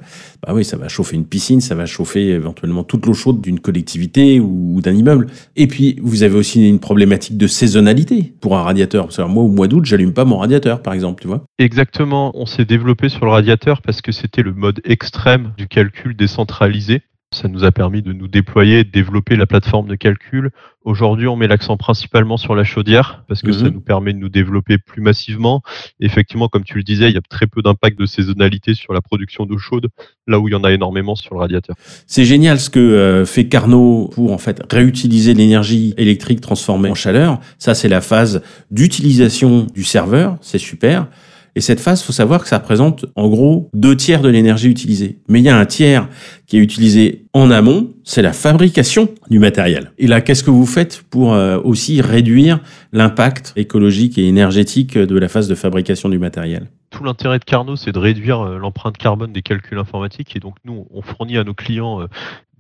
bah 0.47 0.53
oui, 0.55 0.65
ça 0.65 0.77
va 0.77 0.87
chauffer 0.87 1.17
une 1.17 1.27
piscine, 1.27 1.61
ça 1.61 1.75
va 1.75 1.87
chauffer 1.87 2.29
éventuellement 2.29 2.85
toute 2.85 3.07
l'eau 3.07 3.15
chaude 3.15 3.41
d'une 3.41 3.59
collectivité 3.59 4.39
ou 4.39 4.81
d'un 4.81 4.93
immeuble. 4.93 5.27
Et 5.57 5.67
puis 5.67 5.99
vous 6.03 6.23
avez 6.23 6.37
aussi 6.37 6.69
une 6.69 6.79
problématique 6.79 7.37
de 7.37 7.49
saisonnalité 7.49 8.33
pour 8.41 8.57
un 8.57 8.63
radiateur. 8.63 9.07
Parce 9.07 9.17
que 9.17 9.23
moi, 9.23 9.43
au 9.43 9.49
mois 9.49 9.67
d'août, 9.67 9.85
j'allume 9.85 10.13
pas 10.13 10.25
mon 10.25 10.39
radiateur, 10.39 10.83
par 10.83 10.95
exemple, 10.95 11.23
tu 11.23 11.27
vois. 11.27 11.43
Exactement. 11.59 12.31
On 12.35 12.47
s'est 12.47 12.65
développé 12.65 13.09
sur 13.09 13.25
le 13.25 13.33
radiateur 13.33 13.83
parce 13.83 14.03
que 14.03 14.13
c'était 14.13 14.43
le 14.43 14.53
mode 14.53 14.81
extrême 14.85 15.53
du 15.57 15.67
calcul 15.67 16.15
décentralisé. 16.15 17.03
Ça 17.33 17.47
nous 17.47 17.63
a 17.63 17.71
permis 17.71 18.03
de 18.03 18.13
nous 18.13 18.27
déployer, 18.27 18.83
de 18.83 18.91
développer 18.91 19.37
la 19.37 19.47
plateforme 19.47 19.87
de 19.87 19.95
calcul. 19.95 20.51
Aujourd'hui, 20.83 21.29
on 21.29 21.37
met 21.37 21.47
l'accent 21.47 21.77
principalement 21.77 22.37
sur 22.37 22.57
la 22.57 22.65
chaudière 22.65 23.23
parce 23.29 23.41
que 23.43 23.53
ça 23.53 23.67
Mhm. 23.67 23.75
nous 23.75 23.81
permet 23.81 24.13
de 24.13 24.19
nous 24.19 24.29
développer 24.29 24.79
plus 24.79 25.01
massivement. 25.01 25.63
Effectivement, 26.01 26.49
comme 26.49 26.65
tu 26.65 26.77
le 26.77 26.83
disais, 26.83 27.09
il 27.09 27.15
y 27.15 27.17
a 27.17 27.21
très 27.21 27.47
peu 27.47 27.63
d'impact 27.63 27.97
de 27.97 28.05
saisonnalité 28.05 28.75
sur 28.75 28.93
la 28.93 29.01
production 29.01 29.47
d'eau 29.47 29.59
chaude, 29.59 29.91
là 30.27 30.41
où 30.41 30.49
il 30.49 30.51
y 30.51 30.55
en 30.57 30.65
a 30.65 30.73
énormément 30.73 31.15
sur 31.15 31.35
le 31.37 31.41
radiateur. 31.41 31.77
C'est 32.09 32.25
génial 32.25 32.59
ce 32.59 32.69
que 32.69 32.81
euh, 32.81 33.25
fait 33.25 33.47
Carnot 33.47 34.11
pour 34.13 34.33
en 34.33 34.39
fait 34.39 34.61
réutiliser 34.69 35.33
l'énergie 35.33 35.95
électrique 35.99 36.41
transformée 36.41 36.91
en 36.91 36.97
chaleur. 36.97 37.39
Ça, 37.59 37.75
c'est 37.77 37.89
la 37.89 38.01
phase 38.01 38.43
d'utilisation 38.73 39.69
du 39.73 39.85
serveur. 39.85 40.37
C'est 40.41 40.59
super. 40.59 41.07
Et 41.57 41.61
cette 41.61 41.81
phase, 41.81 42.03
faut 42.03 42.13
savoir 42.13 42.43
que 42.43 42.49
ça 42.49 42.59
représente 42.59 43.07
en 43.17 43.29
gros 43.29 43.69
deux 43.75 43.97
tiers 43.97 44.21
de 44.21 44.29
l'énergie 44.29 44.69
utilisée. 44.69 45.19
Mais 45.29 45.41
il 45.41 45.45
y 45.45 45.49
a 45.49 45.57
un 45.57 45.67
tiers 45.67 46.09
qui 46.47 46.57
est 46.57 46.61
utilisé 46.61 47.27
en 47.33 47.51
amont, 47.51 47.91
c'est 48.05 48.23
la 48.23 48.33
fabrication 48.33 49.09
du 49.31 49.39
matériel. 49.39 49.93
Et 49.99 50.07
là, 50.07 50.21
qu'est-ce 50.21 50.43
que 50.43 50.51
vous 50.51 50.67
faites 50.67 51.03
pour 51.11 51.35
euh, 51.35 51.59
aussi 51.63 52.01
réduire 52.01 52.61
l'impact 52.93 53.53
écologique 53.57 54.19
et 54.19 54.27
énergétique 54.27 54.99
de 54.99 55.19
la 55.19 55.29
phase 55.29 55.49
de 55.49 55.55
fabrication 55.55 56.09
du 56.09 56.19
matériel? 56.19 56.69
Tout 56.91 57.05
l'intérêt 57.05 57.39
de 57.39 57.45
Carnot, 57.45 57.77
c'est 57.77 57.93
de 57.93 57.99
réduire 57.99 58.41
euh, 58.41 58.59
l'empreinte 58.59 58.99
carbone 58.99 59.33
des 59.33 59.43
calculs 59.43 59.79
informatiques. 59.79 60.35
Et 60.35 60.41
donc, 60.41 60.57
nous, 60.65 60.87
on 60.91 61.03
fournit 61.03 61.39
à 61.39 61.45
nos 61.45 61.55
clients 61.55 62.01
euh, 62.01 62.07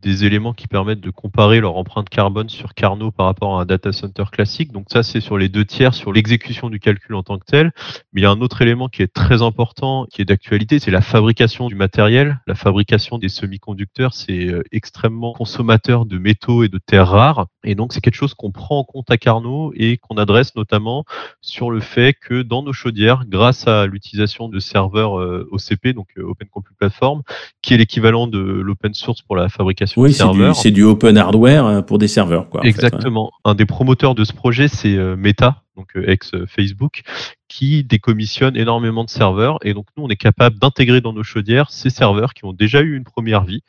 des 0.02 0.24
éléments 0.24 0.52
qui 0.52 0.68
permettent 0.68 1.00
de 1.00 1.10
comparer 1.10 1.60
leur 1.60 1.76
empreinte 1.76 2.08
carbone 2.08 2.48
sur 2.48 2.74
Carnot 2.74 3.10
par 3.10 3.26
rapport 3.26 3.58
à 3.58 3.62
un 3.62 3.66
data 3.66 3.92
center 3.92 4.24
classique. 4.32 4.72
Donc 4.72 4.86
ça, 4.90 5.02
c'est 5.02 5.20
sur 5.20 5.38
les 5.38 5.48
deux 5.48 5.64
tiers, 5.64 5.94
sur 5.94 6.12
l'exécution 6.12 6.70
du 6.70 6.80
calcul 6.80 7.14
en 7.14 7.22
tant 7.22 7.38
que 7.38 7.44
tel. 7.44 7.72
Mais 8.12 8.20
il 8.20 8.24
y 8.24 8.26
a 8.26 8.30
un 8.30 8.40
autre 8.40 8.62
élément 8.62 8.88
qui 8.88 9.02
est 9.02 9.12
très 9.12 9.42
important, 9.42 10.06
qui 10.10 10.22
est 10.22 10.24
d'actualité, 10.24 10.78
c'est 10.78 10.90
la 10.90 11.00
fabrication 11.00 11.68
du 11.68 11.74
matériel. 11.74 12.40
La 12.46 12.54
fabrication 12.54 13.18
des 13.18 13.28
semi-conducteurs, 13.28 14.14
c'est 14.14 14.46
euh, 14.46 14.62
extrêmement 14.72 15.32
consommateur 15.32 16.06
de 16.06 16.18
métaux 16.18 16.64
et 16.64 16.68
de 16.68 16.78
terres 16.78 17.08
rares. 17.08 17.46
Et 17.64 17.74
donc, 17.74 17.92
c'est 17.92 18.00
quelque 18.00 18.14
chose 18.14 18.34
qu'on 18.34 18.52
prend 18.52 18.78
en 18.78 18.84
compte 18.84 19.10
à 19.10 19.18
Carnot 19.18 19.72
et 19.76 19.98
qu'on 19.98 20.16
adresse 20.16 20.54
notamment 20.56 21.04
sur 21.40 21.70
le 21.70 21.80
fait 21.80 22.14
que 22.14 22.42
dans 22.42 22.62
nos 22.62 22.72
chaudières, 22.72 23.24
grâce 23.26 23.66
à 23.66 23.86
l'utilisation 23.86 24.48
de 24.48 24.58
serveurs 24.60 25.18
euh, 25.18 25.48
OCP, 25.50 25.88
donc 25.88 26.08
euh, 26.16 26.22
Open 26.22 26.48
Compute 26.48 26.76
Platform, 26.78 27.22
qui 27.62 27.74
est 27.74 27.76
l'équivalent 27.76 28.26
de 28.26 28.38
l'open 28.38 28.94
source 28.94 29.22
pour 29.22 29.36
la 29.36 29.48
fabrication 29.48 29.89
Oui, 29.96 30.12
c'est 30.12 30.24
du, 30.24 30.34
serveurs. 30.34 30.56
c'est 30.56 30.70
du 30.70 30.82
open 30.82 31.16
hardware 31.16 31.66
euh, 31.66 31.82
pour 31.82 31.98
des 31.98 32.08
serveurs. 32.08 32.48
Quoi, 32.48 32.60
en 32.60 32.62
fait, 32.62 32.68
ouais. 32.68 32.70
Exactement. 32.70 33.30
Un 33.44 33.54
des 33.54 33.66
promoteurs 33.66 34.14
de 34.14 34.24
ce 34.24 34.32
projet, 34.32 34.68
c'est 34.68 34.96
euh, 34.96 35.16
Meta, 35.16 35.62
donc 35.76 35.96
euh, 35.96 36.08
ex 36.08 36.34
euh, 36.34 36.46
Facebook, 36.46 37.02
qui 37.48 37.84
décommissionne 37.84 38.56
énormément 38.56 39.04
de 39.04 39.10
serveurs. 39.10 39.58
Et 39.62 39.74
donc, 39.74 39.86
nous, 39.96 40.04
on 40.04 40.08
est 40.08 40.16
capable 40.16 40.58
d'intégrer 40.58 41.00
dans 41.00 41.12
nos 41.12 41.22
chaudières 41.22 41.70
ces 41.70 41.90
serveurs 41.90 42.34
qui 42.34 42.44
ont 42.44 42.52
déjà 42.52 42.80
eu 42.80 42.96
une 42.96 43.04
première 43.04 43.44
vie, 43.44 43.62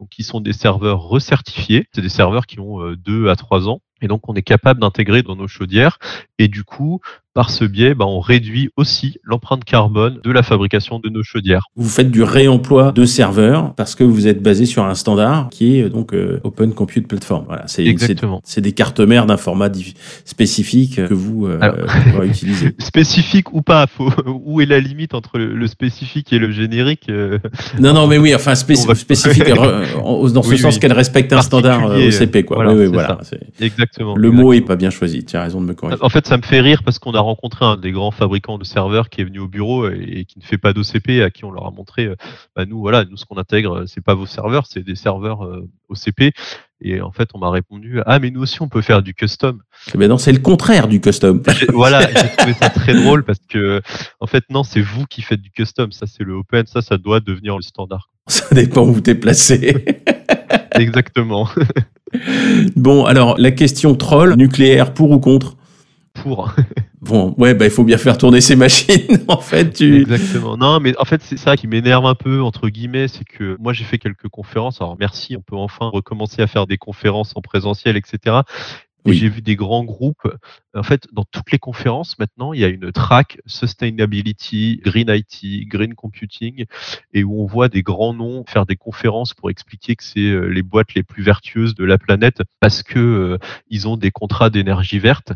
donc 0.00 0.08
qui 0.10 0.22
sont 0.22 0.40
des 0.40 0.52
serveurs 0.52 1.00
recertifiés. 1.00 1.86
C'est 1.92 2.02
des 2.02 2.08
serveurs 2.08 2.46
qui 2.46 2.60
ont 2.60 2.92
deux 2.92 3.28
à 3.28 3.36
trois 3.36 3.68
ans. 3.68 3.80
Et 4.02 4.08
donc, 4.08 4.28
on 4.28 4.34
est 4.34 4.42
capable 4.42 4.80
d'intégrer 4.80 5.22
dans 5.22 5.36
nos 5.36 5.48
chaudières. 5.48 5.98
Et 6.38 6.48
du 6.48 6.62
coup, 6.64 7.00
par 7.32 7.50
ce 7.50 7.64
biais, 7.64 7.94
bah, 7.94 8.04
on 8.06 8.20
réduit 8.20 8.70
aussi 8.76 9.18
l'empreinte 9.24 9.64
carbone 9.64 10.20
de 10.22 10.30
la 10.30 10.42
fabrication 10.42 11.00
de 11.00 11.08
nos 11.08 11.22
chaudières. 11.22 11.62
Vous 11.74 11.88
faites 11.88 12.10
du 12.10 12.22
réemploi 12.22 12.92
de 12.92 13.04
serveurs 13.06 13.74
parce 13.74 13.94
que 13.94 14.04
vous 14.04 14.26
êtes 14.28 14.42
basé 14.42 14.66
sur 14.66 14.84
un 14.84 14.94
standard 14.94 15.48
qui 15.50 15.78
est 15.78 15.88
donc 15.88 16.12
euh, 16.14 16.40
Open 16.44 16.72
Compute 16.74 17.08
Platform. 17.08 17.44
Voilà, 17.46 17.64
c'est 17.66 17.84
Exactement. 17.84 18.40
c'est- 18.44 18.60
des 18.60 18.72
cartes 18.72 19.00
mères 19.00 19.26
d'un 19.26 19.36
format 19.36 19.68
spécifique 20.24 20.96
que 20.96 21.14
vous 21.14 21.46
euh, 21.46 21.58
Alors. 21.60 22.22
utiliser. 22.24 22.74
Spécifique 22.78 23.52
ou 23.52 23.62
pas, 23.62 23.86
faut, 23.86 24.10
où 24.26 24.60
est 24.60 24.66
la 24.66 24.80
limite 24.80 25.14
entre 25.14 25.38
le, 25.38 25.54
le 25.54 25.66
spécifique 25.66 26.32
et 26.32 26.38
le 26.38 26.50
générique 26.52 27.08
euh, 27.08 27.38
Non, 27.80 27.92
non, 27.94 28.06
mais 28.06 28.18
oui, 28.18 28.34
enfin 28.34 28.52
spéc- 28.52 28.82
On 28.84 28.88
va- 28.88 28.94
spécifique 28.94 29.44
dans 29.48 30.42
ce 30.42 30.48
Oui, 30.50 30.58
sens 30.58 30.74
oui. 30.74 30.80
qu'elle 30.80 30.92
respecte 30.92 31.32
un 31.32 31.42
standard 31.42 31.86
euh, 31.90 32.08
OCP. 32.08 32.44
Quoi. 32.44 32.56
voilà, 32.56 32.72
oui, 32.74 32.86
oui, 32.86 32.92
voilà. 32.92 33.18
c'est- 33.22 33.40
Exactement. 33.84 34.16
Le 34.16 34.30
mot 34.30 34.52
est 34.52 34.60
pas 34.60 34.76
bien 34.76 34.90
choisi. 34.90 35.24
Tu 35.24 35.36
as 35.36 35.42
raison 35.42 35.60
de 35.60 35.66
me 35.66 35.74
corriger. 35.74 36.02
En 36.02 36.08
fait, 36.08 36.26
ça 36.26 36.36
me 36.36 36.42
fait 36.42 36.60
rire 36.60 36.82
parce 36.84 36.98
qu'on 36.98 37.12
a 37.12 37.20
rencontré 37.20 37.64
un 37.64 37.76
des 37.76 37.92
grands 37.92 38.10
fabricants 38.10 38.58
de 38.58 38.64
serveurs 38.64 39.08
qui 39.08 39.20
est 39.20 39.24
venu 39.24 39.40
au 39.40 39.48
bureau 39.48 39.88
et, 39.88 40.24
qui 40.24 40.38
ne 40.38 40.44
fait 40.44 40.58
pas 40.58 40.72
d'OCP, 40.72 41.22
à 41.22 41.30
qui 41.30 41.44
on 41.44 41.50
leur 41.50 41.66
a 41.66 41.70
montré, 41.70 42.06
euh, 42.06 42.16
bah, 42.56 42.64
nous, 42.66 42.80
voilà, 42.80 43.04
nous, 43.04 43.16
ce 43.16 43.24
qu'on 43.24 43.36
intègre, 43.36 43.80
euh, 43.80 43.86
c'est 43.86 44.02
pas 44.02 44.14
vos 44.14 44.26
serveurs, 44.26 44.66
c'est 44.66 44.82
des 44.82 44.96
serveurs 44.96 45.44
euh, 45.44 45.68
OCP. 45.88 46.34
Et 46.80 47.00
en 47.00 47.12
fait, 47.12 47.30
on 47.34 47.38
m'a 47.38 47.50
répondu, 47.50 48.00
ah, 48.04 48.18
mais 48.18 48.30
nous 48.30 48.42
aussi, 48.42 48.60
on 48.60 48.68
peut 48.68 48.82
faire 48.82 49.02
du 49.02 49.14
custom. 49.14 49.60
Eh 49.94 49.98
ben 49.98 50.08
non, 50.08 50.18
c'est 50.18 50.32
le 50.32 50.40
contraire 50.40 50.88
du 50.88 51.00
custom. 51.00 51.42
Voilà, 51.72 52.00
j'ai 52.08 52.36
trouvé 52.36 52.52
ça 52.54 52.68
très 52.68 52.94
drôle 52.94 53.24
parce 53.24 53.38
que, 53.48 53.80
en 54.20 54.26
fait, 54.26 54.44
non, 54.50 54.64
c'est 54.64 54.82
vous 54.82 55.06
qui 55.06 55.22
faites 55.22 55.40
du 55.40 55.50
custom. 55.50 55.92
Ça, 55.92 56.06
c'est 56.06 56.24
le 56.24 56.34
open. 56.34 56.66
Ça, 56.66 56.82
ça 56.82 56.98
doit 56.98 57.20
devenir 57.20 57.56
le 57.56 57.62
standard. 57.62 58.10
Ça 58.26 58.54
dépend 58.54 58.86
où 58.86 59.00
t'es 59.00 59.14
placé. 59.14 59.84
Exactement. 60.74 61.48
bon, 62.76 63.04
alors 63.04 63.36
la 63.38 63.50
question 63.50 63.94
troll 63.94 64.34
nucléaire 64.36 64.94
pour 64.94 65.10
ou 65.10 65.18
contre? 65.18 65.56
Pour. 66.14 66.54
Bon, 67.04 67.34
ouais, 67.36 67.52
bah, 67.52 67.66
il 67.66 67.70
faut 67.70 67.84
bien 67.84 67.98
faire 67.98 68.16
tourner 68.16 68.40
ces 68.40 68.56
machines. 68.56 69.18
en 69.28 69.38
fait, 69.38 69.74
tu. 69.74 70.00
Exactement. 70.00 70.56
Non, 70.56 70.80
mais 70.80 70.96
en 70.98 71.04
fait, 71.04 71.20
c'est 71.22 71.36
ça 71.36 71.54
qui 71.54 71.66
m'énerve 71.66 72.06
un 72.06 72.14
peu, 72.14 72.40
entre 72.40 72.70
guillemets, 72.70 73.08
c'est 73.08 73.24
que 73.24 73.58
moi, 73.60 73.74
j'ai 73.74 73.84
fait 73.84 73.98
quelques 73.98 74.28
conférences. 74.28 74.80
Alors, 74.80 74.96
merci, 74.98 75.36
on 75.36 75.42
peut 75.42 75.56
enfin 75.56 75.88
recommencer 75.88 76.40
à 76.40 76.46
faire 76.46 76.66
des 76.66 76.78
conférences 76.78 77.32
en 77.36 77.42
présentiel, 77.42 77.98
etc. 77.98 78.36
Et 79.06 79.10
Oui. 79.10 79.16
j'ai 79.16 79.28
vu 79.28 79.42
des 79.42 79.56
grands 79.56 79.84
groupes. 79.84 80.26
En 80.74 80.82
fait, 80.82 81.06
dans 81.12 81.24
toutes 81.24 81.52
les 81.52 81.58
conférences, 81.58 82.18
maintenant, 82.18 82.52
il 82.52 82.60
y 82.60 82.64
a 82.64 82.68
une 82.68 82.90
track 82.90 83.38
Sustainability, 83.46 84.80
Green 84.82 85.08
IT, 85.08 85.68
Green 85.68 85.94
Computing, 85.94 86.64
et 87.12 87.22
où 87.22 87.42
on 87.42 87.46
voit 87.46 87.68
des 87.68 87.82
grands 87.82 88.14
noms 88.14 88.44
faire 88.46 88.66
des 88.66 88.76
conférences 88.76 89.34
pour 89.34 89.50
expliquer 89.50 89.94
que 89.96 90.04
c'est 90.04 90.20
euh, 90.20 90.46
les 90.46 90.62
boîtes 90.62 90.94
les 90.94 91.02
plus 91.02 91.22
vertueuses 91.22 91.74
de 91.74 91.84
la 91.84 91.98
planète 91.98 92.42
parce 92.60 92.82
que 92.82 92.98
euh, 92.98 93.38
ils 93.68 93.88
ont 93.88 93.96
des 93.96 94.10
contrats 94.10 94.50
d'énergie 94.50 94.98
verte. 94.98 95.32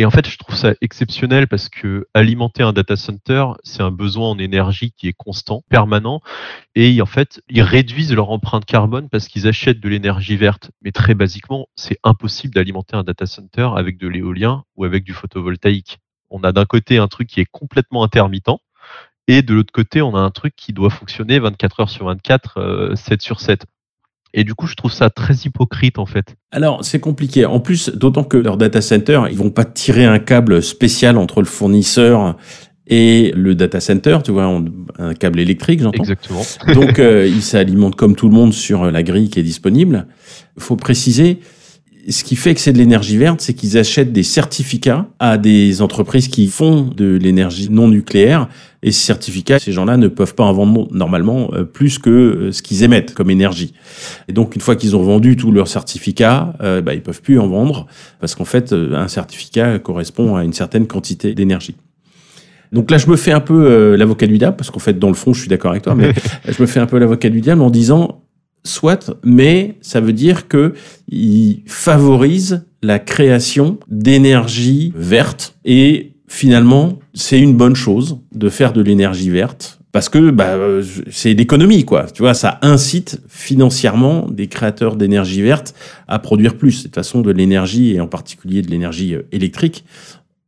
Et 0.00 0.06
en 0.06 0.10
fait, 0.10 0.26
je 0.26 0.38
trouve 0.38 0.56
ça 0.56 0.72
exceptionnel 0.80 1.46
parce 1.46 1.68
que 1.68 2.06
alimenter 2.14 2.62
un 2.62 2.72
data 2.72 2.96
center, 2.96 3.48
c'est 3.64 3.82
un 3.82 3.90
besoin 3.90 4.30
en 4.30 4.38
énergie 4.38 4.92
qui 4.92 5.08
est 5.08 5.12
constant, 5.12 5.62
permanent. 5.68 6.22
Et 6.74 7.02
en 7.02 7.06
fait, 7.06 7.42
ils 7.50 7.60
réduisent 7.60 8.14
leur 8.14 8.30
empreinte 8.30 8.64
carbone 8.64 9.10
parce 9.10 9.28
qu'ils 9.28 9.46
achètent 9.46 9.78
de 9.78 9.88
l'énergie 9.90 10.38
verte. 10.38 10.70
Mais 10.80 10.90
très 10.90 11.14
basiquement, 11.14 11.68
c'est 11.76 11.98
impossible 12.02 12.54
d'alimenter 12.54 12.96
un 12.96 13.02
data 13.02 13.26
center 13.26 13.68
avec 13.76 13.98
de 13.98 14.08
l'éolien 14.08 14.64
ou 14.74 14.84
avec 14.84 15.04
du 15.04 15.12
photovoltaïque. 15.12 15.98
On 16.30 16.44
a 16.44 16.52
d'un 16.52 16.64
côté 16.64 16.96
un 16.96 17.06
truc 17.06 17.28
qui 17.28 17.40
est 17.40 17.50
complètement 17.52 18.02
intermittent. 18.02 18.56
Et 19.28 19.42
de 19.42 19.52
l'autre 19.52 19.70
côté, 19.70 20.00
on 20.00 20.16
a 20.16 20.20
un 20.20 20.30
truc 20.30 20.56
qui 20.56 20.72
doit 20.72 20.88
fonctionner 20.88 21.38
24 21.40 21.80
heures 21.80 21.90
sur 21.90 22.06
24, 22.06 22.56
euh, 22.56 22.96
7 22.96 23.20
sur 23.20 23.38
7. 23.38 23.66
Et 24.34 24.44
du 24.44 24.54
coup, 24.54 24.66
je 24.66 24.74
trouve 24.74 24.92
ça 24.92 25.10
très 25.10 25.34
hypocrite 25.34 25.98
en 25.98 26.06
fait. 26.06 26.36
Alors, 26.52 26.84
c'est 26.84 27.00
compliqué. 27.00 27.44
En 27.46 27.60
plus, 27.60 27.88
d'autant 27.90 28.22
que 28.24 28.36
leur 28.36 28.56
data 28.56 28.80
center, 28.80 29.22
ils 29.30 29.36
vont 29.36 29.50
pas 29.50 29.64
tirer 29.64 30.04
un 30.04 30.18
câble 30.20 30.62
spécial 30.62 31.18
entre 31.18 31.40
le 31.40 31.46
fournisseur 31.46 32.36
et 32.86 33.32
le 33.36 33.54
data 33.54 33.78
center, 33.80 34.18
tu 34.24 34.32
vois, 34.32 34.48
on- 34.48 34.64
un 34.98 35.14
câble 35.14 35.38
électrique, 35.40 35.80
j'entends. 35.80 36.02
Exactement. 36.02 36.42
Donc, 36.74 36.98
euh, 36.98 37.26
ils 37.26 37.42
s'alimentent 37.42 37.94
comme 37.96 38.16
tout 38.16 38.28
le 38.28 38.34
monde 38.34 38.52
sur 38.52 38.90
la 38.90 39.02
grille 39.02 39.30
qui 39.30 39.38
est 39.40 39.44
disponible. 39.44 40.06
Il 40.56 40.62
faut 40.62 40.76
préciser, 40.76 41.40
ce 42.08 42.24
qui 42.24 42.36
fait 42.36 42.54
que 42.54 42.60
c'est 42.60 42.72
de 42.72 42.78
l'énergie 42.78 43.16
verte, 43.16 43.40
c'est 43.40 43.54
qu'ils 43.54 43.76
achètent 43.78 44.12
des 44.12 44.22
certificats 44.22 45.06
à 45.18 45.38
des 45.38 45.82
entreprises 45.82 46.28
qui 46.28 46.46
font 46.48 46.82
de 46.82 47.16
l'énergie 47.16 47.68
non 47.70 47.88
nucléaire. 47.88 48.48
Et 48.82 48.92
ces 48.92 49.04
certificats, 49.04 49.58
ces 49.58 49.72
gens-là 49.72 49.96
ne 49.96 50.08
peuvent 50.08 50.34
pas 50.34 50.44
en 50.44 50.52
vendre 50.52 50.88
normalement 50.92 51.50
euh, 51.52 51.64
plus 51.64 51.98
que 51.98 52.10
euh, 52.10 52.52
ce 52.52 52.62
qu'ils 52.62 52.82
émettent 52.82 53.12
comme 53.12 53.30
énergie. 53.30 53.74
Et 54.28 54.32
donc, 54.32 54.54
une 54.54 54.62
fois 54.62 54.76
qu'ils 54.76 54.96
ont 54.96 55.02
vendu 55.02 55.36
tous 55.36 55.52
leurs 55.52 55.68
certificats, 55.68 56.54
euh, 56.62 56.80
bah, 56.80 56.94
ils 56.94 57.02
peuvent 57.02 57.20
plus 57.20 57.38
en 57.38 57.48
vendre 57.48 57.86
parce 58.20 58.34
qu'en 58.34 58.46
fait, 58.46 58.72
euh, 58.72 58.94
un 58.94 59.08
certificat 59.08 59.78
correspond 59.78 60.36
à 60.36 60.44
une 60.44 60.54
certaine 60.54 60.86
quantité 60.86 61.34
d'énergie. 61.34 61.76
Donc 62.72 62.90
là, 62.90 62.98
je 62.98 63.08
me 63.08 63.16
fais 63.16 63.32
un 63.32 63.40
peu 63.40 63.96
l'avocat 63.96 64.28
du 64.28 64.38
diable, 64.38 64.56
parce 64.56 64.70
qu'en 64.70 64.78
fait, 64.78 64.96
dans 64.96 65.08
le 65.08 65.14
fond, 65.14 65.32
je 65.32 65.40
suis 65.40 65.48
d'accord 65.48 65.72
avec 65.72 65.82
toi, 65.82 65.96
mais 65.96 66.12
je 66.48 66.62
me 66.62 66.68
fais 66.68 66.78
un 66.78 66.86
peu 66.86 66.98
l'avocat 66.98 67.28
du 67.28 67.40
diable 67.40 67.62
en 67.62 67.70
disant, 67.70 68.22
soit, 68.64 69.16
mais 69.24 69.76
ça 69.80 70.00
veut 70.00 70.12
dire 70.12 70.48
que 70.48 70.74
il 71.08 71.62
favorise 71.66 72.64
la 72.82 72.98
création 72.98 73.78
d'énergie 73.88 74.92
verte 74.94 75.54
et 75.64 76.12
finalement, 76.28 76.98
c'est 77.12 77.40
une 77.40 77.56
bonne 77.56 77.74
chose 77.74 78.18
de 78.32 78.48
faire 78.48 78.72
de 78.72 78.80
l'énergie 78.80 79.30
verte 79.30 79.80
parce 79.92 80.08
que 80.08 80.30
bah, 80.30 80.50
euh, 80.50 80.84
c'est 81.10 81.34
l'économie, 81.34 81.84
quoi. 81.84 82.06
Tu 82.06 82.22
vois, 82.22 82.34
ça 82.34 82.58
incite 82.62 83.20
financièrement 83.28 84.28
des 84.30 84.46
créateurs 84.46 84.96
d'énergie 84.96 85.42
verte 85.42 85.74
à 86.06 86.18
produire 86.20 86.56
plus. 86.56 86.78
De 86.78 86.82
toute 86.84 86.94
façon, 86.94 87.20
de 87.22 87.32
l'énergie, 87.32 87.94
et 87.94 88.00
en 88.00 88.06
particulier 88.06 88.62
de 88.62 88.70
l'énergie 88.70 89.14
euh, 89.14 89.22
électrique, 89.32 89.84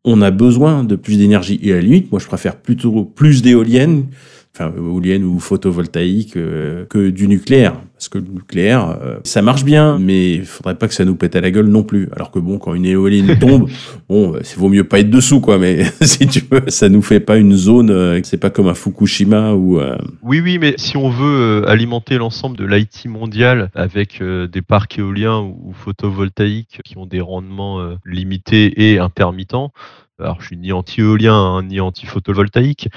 on 0.04 0.22
a 0.22 0.30
besoin 0.30 0.84
de 0.84 0.94
plus 0.94 1.18
d'énergie. 1.18 1.58
Et 1.62 1.72
à 1.72 1.76
la 1.76 1.82
limite, 1.82 2.12
moi, 2.12 2.20
je 2.20 2.26
préfère 2.26 2.56
plutôt 2.56 3.04
plus 3.04 3.42
d'éoliennes 3.42 4.06
enfin 4.54 4.72
éolienne 4.76 5.24
ou 5.24 5.38
photovoltaïque 5.38 6.36
euh, 6.36 6.84
que 6.86 7.10
du 7.10 7.26
nucléaire. 7.26 7.74
Parce 7.94 8.08
que 8.08 8.18
le 8.18 8.24
nucléaire 8.24 8.98
euh, 9.00 9.18
ça 9.24 9.42
marche 9.42 9.64
bien 9.64 9.98
mais 9.98 10.34
il 10.34 10.44
faudrait 10.44 10.74
pas 10.74 10.88
que 10.88 10.94
ça 10.94 11.04
nous 11.04 11.14
pète 11.14 11.36
à 11.36 11.40
la 11.40 11.50
gueule 11.50 11.68
non 11.68 11.82
plus. 11.82 12.08
Alors 12.14 12.30
que 12.30 12.38
bon 12.38 12.58
quand 12.58 12.74
une 12.74 12.84
éolienne 12.84 13.38
tombe 13.40 13.70
bon 14.08 14.34
c'est 14.42 14.58
vaut 14.58 14.68
mieux 14.68 14.84
pas 14.84 15.00
être 15.00 15.10
dessous 15.10 15.40
quoi 15.40 15.58
mais 15.58 15.84
si 16.02 16.26
tu 16.26 16.42
veux 16.50 16.64
ça 16.68 16.88
nous 16.88 17.02
fait 17.02 17.20
pas 17.20 17.38
une 17.38 17.54
zone 17.54 17.90
euh, 17.90 18.20
c'est 18.24 18.36
pas 18.36 18.50
comme 18.50 18.68
un 18.68 18.74
Fukushima 18.74 19.54
ou 19.54 19.80
oui 20.22 20.40
oui 20.40 20.58
mais 20.58 20.74
si 20.76 20.96
on 20.96 21.08
veut 21.08 21.66
alimenter 21.68 22.18
l'ensemble 22.18 22.56
de 22.56 22.66
l'IT 22.66 23.06
mondial 23.06 23.70
avec 23.74 24.22
des 24.22 24.62
parcs 24.62 24.98
éoliens 24.98 25.40
ou 25.40 25.72
photovoltaïques 25.72 26.80
qui 26.84 26.98
ont 26.98 27.06
des 27.06 27.20
rendements 27.20 27.80
limités 28.04 28.90
et 28.90 28.98
intermittents 28.98 29.72
alors 30.22 30.40
je 30.40 30.46
suis 30.46 30.56
ni 30.56 30.72
anti-éolien 30.72 31.34
hein, 31.34 31.62
ni 31.62 31.80
anti-photovoltaïque, 31.80 32.88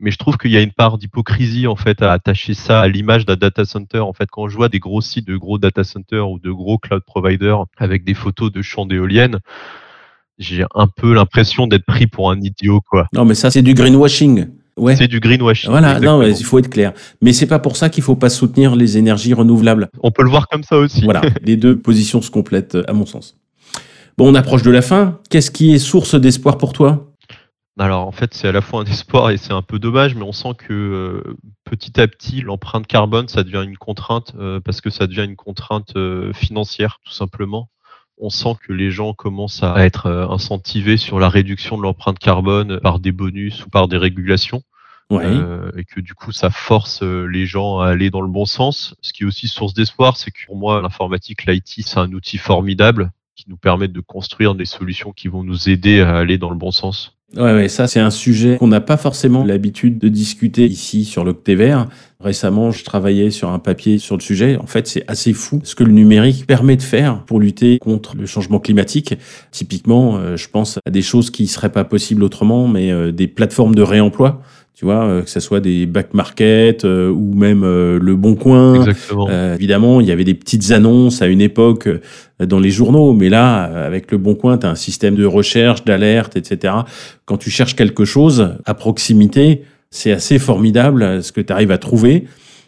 mais 0.00 0.10
je 0.10 0.18
trouve 0.18 0.36
qu'il 0.36 0.50
y 0.50 0.56
a 0.56 0.60
une 0.60 0.72
part 0.72 0.98
d'hypocrisie 0.98 1.66
en 1.66 1.76
fait 1.76 2.02
à 2.02 2.12
attacher 2.12 2.54
ça 2.54 2.80
à 2.80 2.88
l'image 2.88 3.24
d'un 3.24 3.36
data 3.36 3.64
center. 3.64 4.00
En 4.00 4.12
fait, 4.12 4.28
quand 4.30 4.48
je 4.48 4.56
vois 4.56 4.68
des 4.68 4.78
gros 4.78 5.00
sites 5.00 5.26
de 5.26 5.36
gros 5.36 5.58
data 5.58 5.84
centers 5.84 6.28
ou 6.28 6.38
de 6.38 6.50
gros 6.50 6.78
cloud 6.78 7.02
providers 7.06 7.64
avec 7.78 8.04
des 8.04 8.14
photos 8.14 8.52
de 8.52 8.62
champs 8.62 8.86
d'éoliennes, 8.86 9.38
j'ai 10.38 10.64
un 10.74 10.88
peu 10.88 11.14
l'impression 11.14 11.66
d'être 11.66 11.86
pris 11.86 12.06
pour 12.06 12.30
un 12.30 12.40
idiot, 12.40 12.80
quoi. 12.88 13.06
Non, 13.12 13.24
mais 13.24 13.34
ça 13.34 13.50
c'est 13.50 13.62
du 13.62 13.74
greenwashing. 13.74 14.48
Ouais. 14.78 14.96
C'est 14.96 15.08
du 15.08 15.20
greenwashing. 15.20 15.70
Voilà, 15.70 16.00
non, 16.00 16.22
il 16.22 16.44
faut 16.44 16.58
être 16.58 16.70
clair. 16.70 16.92
Mais 17.20 17.32
c'est 17.32 17.46
pas 17.46 17.58
pour 17.58 17.76
ça 17.76 17.90
qu'il 17.90 18.02
faut 18.02 18.16
pas 18.16 18.30
soutenir 18.30 18.74
les 18.74 18.96
énergies 18.96 19.34
renouvelables. 19.34 19.90
On 20.02 20.10
peut 20.10 20.22
le 20.22 20.30
voir 20.30 20.48
comme 20.48 20.62
ça 20.62 20.78
aussi. 20.78 21.04
Voilà, 21.04 21.20
les 21.42 21.56
deux 21.56 21.78
positions 21.78 22.22
se 22.22 22.30
complètent 22.30 22.78
à 22.88 22.92
mon 22.94 23.04
sens. 23.04 23.36
Bon, 24.18 24.30
on 24.30 24.34
approche 24.34 24.62
de 24.62 24.70
la 24.70 24.82
fin. 24.82 25.20
Qu'est-ce 25.30 25.50
qui 25.50 25.72
est 25.72 25.78
source 25.78 26.14
d'espoir 26.14 26.58
pour 26.58 26.72
toi? 26.72 27.12
Alors 27.78 28.06
en 28.06 28.12
fait 28.12 28.34
c'est 28.34 28.48
à 28.48 28.52
la 28.52 28.60
fois 28.60 28.82
un 28.82 28.84
espoir 28.84 29.30
et 29.30 29.38
c'est 29.38 29.54
un 29.54 29.62
peu 29.62 29.78
dommage, 29.78 30.14
mais 30.14 30.22
on 30.22 30.32
sent 30.32 30.54
que 30.58 30.72
euh, 30.72 31.36
petit 31.64 31.98
à 31.98 32.06
petit 32.06 32.42
l'empreinte 32.42 32.86
carbone 32.86 33.28
ça 33.28 33.44
devient 33.44 33.64
une 33.66 33.78
contrainte 33.78 34.34
euh, 34.38 34.60
parce 34.60 34.82
que 34.82 34.90
ça 34.90 35.06
devient 35.06 35.24
une 35.24 35.36
contrainte 35.36 35.96
euh, 35.96 36.34
financière 36.34 36.98
tout 37.02 37.12
simplement. 37.12 37.70
On 38.18 38.28
sent 38.28 38.56
que 38.66 38.74
les 38.74 38.90
gens 38.90 39.14
commencent 39.14 39.62
à 39.62 39.84
être 39.84 40.06
incentivés 40.30 40.98
sur 40.98 41.18
la 41.18 41.30
réduction 41.30 41.78
de 41.78 41.82
l'empreinte 41.82 42.18
carbone 42.18 42.78
par 42.80 43.00
des 43.00 43.10
bonus 43.10 43.64
ou 43.64 43.70
par 43.70 43.88
des 43.88 43.96
régulations. 43.96 44.62
et 45.10 45.84
que 45.84 46.00
du 46.00 46.14
coup 46.14 46.30
ça 46.30 46.50
force 46.50 47.02
les 47.02 47.46
gens 47.46 47.80
à 47.80 47.88
aller 47.88 48.10
dans 48.10 48.20
le 48.20 48.30
bon 48.30 48.44
sens. 48.44 48.94
Ce 49.00 49.12
qui 49.12 49.24
est 49.24 49.26
aussi 49.26 49.48
source 49.48 49.74
d'espoir, 49.74 50.18
c'est 50.18 50.30
que 50.30 50.38
pour 50.46 50.56
moi 50.56 50.80
l'informatique, 50.82 51.46
l'IT, 51.46 51.84
c'est 51.84 51.98
un 51.98 52.12
outil 52.12 52.38
formidable 52.38 53.10
qui 53.36 53.44
nous 53.48 53.56
permet 53.56 53.88
de 53.88 54.00
construire 54.00 54.54
des 54.54 54.66
solutions 54.66 55.12
qui 55.12 55.28
vont 55.28 55.42
nous 55.42 55.68
aider 55.68 56.00
à 56.00 56.16
aller 56.16 56.38
dans 56.38 56.50
le 56.50 56.56
bon 56.56 56.70
sens. 56.70 57.16
Ouais, 57.36 57.54
ouais, 57.54 57.68
ça 57.68 57.86
c'est 57.86 58.00
un 58.00 58.10
sujet 58.10 58.58
qu'on 58.58 58.68
n'a 58.68 58.82
pas 58.82 58.98
forcément 58.98 59.42
l'habitude 59.42 59.98
de 59.98 60.08
discuter 60.08 60.66
ici 60.66 61.06
sur 61.06 61.24
l'Octévert. 61.24 61.88
Récemment, 62.20 62.70
je 62.70 62.84
travaillais 62.84 63.30
sur 63.30 63.50
un 63.50 63.58
papier 63.58 63.96
sur 63.96 64.16
le 64.16 64.20
sujet. 64.20 64.56
En 64.58 64.66
fait, 64.66 64.86
c'est 64.86 65.02
assez 65.08 65.32
fou 65.32 65.60
ce 65.64 65.74
que 65.74 65.82
le 65.82 65.92
numérique 65.92 66.46
permet 66.46 66.76
de 66.76 66.82
faire 66.82 67.24
pour 67.24 67.40
lutter 67.40 67.78
contre 67.78 68.16
le 68.16 68.26
changement 68.26 68.60
climatique. 68.60 69.14
Typiquement, 69.50 70.18
euh, 70.18 70.36
je 70.36 70.48
pense 70.48 70.78
à 70.84 70.90
des 70.90 71.00
choses 71.00 71.30
qui 71.30 71.46
seraient 71.46 71.72
pas 71.72 71.84
possibles 71.84 72.22
autrement, 72.22 72.68
mais 72.68 72.92
euh, 72.92 73.12
des 73.12 73.28
plateformes 73.28 73.74
de 73.74 73.82
réemploi 73.82 74.42
tu 74.74 74.86
vois, 74.86 75.04
euh, 75.04 75.22
que 75.22 75.30
ce 75.30 75.38
soit 75.38 75.60
des 75.60 75.86
back 75.86 76.14
market 76.14 76.84
euh, 76.84 77.10
ou 77.10 77.34
même 77.34 77.62
euh, 77.62 77.98
le 78.00 78.16
Bon 78.16 78.34
Coin. 78.34 78.86
Évidemment, 79.54 80.00
il 80.00 80.06
y 80.06 80.10
avait 80.10 80.24
des 80.24 80.34
petites 80.34 80.70
annonces 80.72 81.20
à 81.20 81.26
une 81.26 81.40
époque 81.42 81.88
dans 82.40 82.58
les 82.58 82.70
journaux, 82.70 83.12
mais 83.12 83.28
là, 83.28 83.62
avec 83.62 84.10
le 84.10 84.18
Bon 84.18 84.34
Coin, 84.34 84.58
tu 84.58 84.66
as 84.66 84.70
un 84.70 84.74
système 84.74 85.14
de 85.14 85.26
recherche, 85.26 85.84
d'alerte, 85.84 86.36
etc. 86.36 86.74
Quand 87.26 87.36
tu 87.36 87.50
cherches 87.50 87.76
quelque 87.76 88.04
chose 88.04 88.56
à 88.64 88.74
proximité, 88.74 89.62
c'est 89.90 90.10
assez 90.10 90.38
formidable 90.38 91.22
ce 91.22 91.32
que 91.32 91.40
tu 91.40 91.52
arrives 91.52 91.70
à 91.70 91.78
trouver 91.78 92.24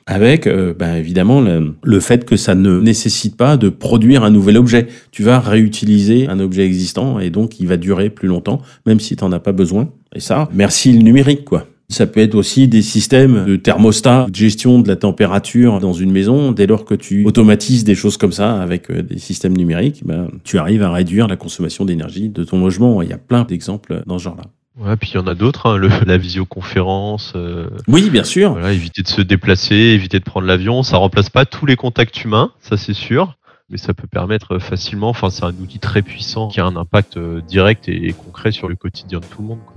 avec 0.06 0.46
ben, 0.46 0.96
évidemment 0.96 1.40
le, 1.40 1.74
le, 1.82 2.00
fait 2.00 2.26
que 2.26 2.36
ça 2.36 2.54
ne 2.54 2.78
nécessite 2.78 3.38
pas 3.38 3.56
de 3.56 3.70
produire 3.70 4.22
un 4.22 4.30
nouvel 4.30 4.58
objet. 4.58 4.86
Tu 5.10 5.22
vas 5.22 5.40
réutiliser 5.40 6.28
un 6.28 6.40
objet 6.40 6.66
existant 6.66 7.18
et 7.18 7.30
donc 7.30 7.58
il 7.58 7.66
va 7.66 7.78
durer 7.78 8.10
plus 8.10 8.28
longtemps, 8.28 8.60
même 8.84 9.00
si 9.00 9.16
tu 9.16 9.24
n'en 9.24 9.32
as 9.32 9.40
pas 9.40 9.52
besoin. 9.52 9.88
Et 10.14 10.20
ça, 10.20 10.50
merci 10.52 10.92
le 10.92 10.98
numérique, 10.98 11.46
quoi. 11.46 11.66
Ça 11.88 12.06
peut 12.06 12.20
être 12.20 12.34
aussi 12.34 12.66
des 12.66 12.82
systèmes 12.82 13.44
de 13.44 13.56
thermostat, 13.56 14.26
de 14.30 14.34
gestion 14.34 14.80
de 14.80 14.88
la 14.88 14.96
température 14.96 15.80
dans 15.80 15.92
une 15.92 16.10
maison. 16.10 16.52
Dès 16.52 16.66
lors 16.66 16.84
que 16.84 16.94
tu 16.94 17.24
automatises 17.26 17.84
des 17.84 17.94
choses 17.94 18.16
comme 18.16 18.32
ça 18.32 18.60
avec 18.60 18.90
euh, 18.90 19.02
des 19.02 19.18
systèmes 19.18 19.56
numériques, 19.56 20.02
ben, 20.04 20.28
tu 20.44 20.58
arrives 20.58 20.82
à 20.82 20.90
réduire 20.90 21.28
la 21.28 21.36
consommation 21.36 21.84
d'énergie 21.84 22.30
de 22.30 22.42
ton 22.42 22.58
logement. 22.58 23.02
Il 23.02 23.10
y 23.10 23.12
a 23.12 23.18
plein 23.18 23.44
d'exemples 23.44 24.02
dans 24.06 24.18
ce 24.18 24.24
genre-là. 24.24 24.44
Ouais, 24.76 24.96
puis 24.96 25.10
il 25.14 25.16
y 25.16 25.18
en 25.18 25.26
a 25.26 25.34
d'autres, 25.34 25.66
hein, 25.66 25.78
la 26.06 26.16
visioconférence. 26.16 27.34
Euh, 27.36 27.68
oui, 27.86 28.10
bien 28.10 28.24
sûr. 28.24 28.52
Voilà, 28.52 28.72
éviter 28.72 29.02
de 29.02 29.08
se 29.08 29.20
déplacer, 29.20 29.74
éviter 29.74 30.18
de 30.18 30.24
prendre 30.24 30.46
l'avion. 30.46 30.82
Ça 30.82 30.96
remplace 30.96 31.30
pas 31.30 31.44
tous 31.44 31.66
les 31.66 31.76
contacts 31.76 32.24
humains, 32.24 32.50
ça 32.60 32.76
c'est 32.76 32.94
sûr 32.94 33.36
mais 33.70 33.78
ça 33.78 33.94
peut 33.94 34.06
permettre 34.06 34.58
facilement, 34.58 35.08
enfin 35.08 35.30
c'est 35.30 35.44
un 35.44 35.54
outil 35.54 35.78
très 35.78 36.02
puissant 36.02 36.48
qui 36.48 36.60
a 36.60 36.66
un 36.66 36.76
impact 36.76 37.16
euh, 37.16 37.40
direct 37.40 37.88
et 37.88 38.12
concret 38.12 38.52
sur 38.52 38.68
le 38.68 38.76
quotidien 38.76 39.20
de 39.20 39.24
tout 39.24 39.40
le 39.40 39.48
monde. 39.48 39.60
Quoi. 39.64 39.76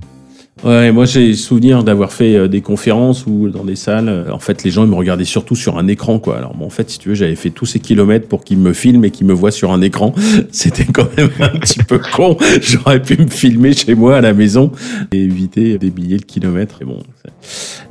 Ouais, 0.64 0.92
moi 0.92 1.06
j'ai 1.06 1.36
souvenir 1.36 1.84
d'avoir 1.84 2.12
fait 2.12 2.36
euh, 2.36 2.48
des 2.48 2.62
conférences 2.62 3.26
ou 3.28 3.50
dans 3.50 3.64
des 3.64 3.76
salles. 3.76 4.10
Euh, 4.10 4.32
en 4.32 4.40
fait, 4.40 4.64
les 4.64 4.72
gens 4.72 4.84
ils 4.86 4.90
me 4.90 4.96
regardaient 4.96 5.24
surtout 5.24 5.56
sur 5.56 5.78
un 5.78 5.88
écran, 5.88 6.18
quoi. 6.18 6.38
Alors, 6.38 6.56
bon, 6.56 6.66
en 6.66 6.70
fait, 6.70 6.90
si 6.90 6.98
tu 6.98 7.10
veux, 7.10 7.16
j'avais 7.16 7.36
fait 7.36 7.52
tous 7.52 7.66
ces 7.66 7.80
kilomètres 7.80 8.28
pour 8.28 8.44
qu'ils 8.44 8.58
me 8.58 8.74
filment 8.74 9.06
et 9.06 9.12
qu'ils 9.12 9.28
me 9.28 9.34
voient 9.34 9.52
sur 9.52 9.72
un 9.72 9.82
écran. 9.82 10.16
C'était 10.52 10.86
quand 10.86 11.16
même 11.16 11.30
un 11.40 11.50
petit 11.60 11.84
peu 11.84 12.00
con. 12.00 12.38
J'aurais 12.62 13.02
pu 13.02 13.18
me 13.18 13.28
filmer 13.28 13.74
chez 13.74 13.94
moi 13.94 14.18
à 14.18 14.22
la 14.22 14.34
maison 14.34 14.72
et 15.12 15.22
éviter 15.22 15.78
des 15.78 15.92
milliers 15.92 16.18
de 16.18 16.26
kilomètres. 16.26 16.80
Et 16.82 16.86
bon. 16.86 17.04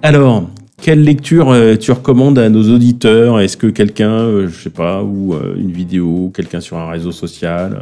Alors, 0.02 0.48
quelle 0.83 1.05
lecture 1.05 1.50
euh, 1.50 1.76
tu 1.76 1.92
recommandes 1.92 2.38
à 2.38 2.48
nos 2.48 2.74
auditeurs? 2.74 3.38
Est-ce 3.38 3.57
que 3.57 3.68
quelqu'un, 3.68 4.48
je 4.48 4.62
sais 4.64 4.70
pas, 4.70 5.05
ou 5.05 5.37
une 5.57 5.70
vidéo, 5.70 6.33
quelqu'un 6.35 6.61
sur 6.61 6.79
un 6.79 6.90
réseau 6.90 7.12
social 7.12 7.79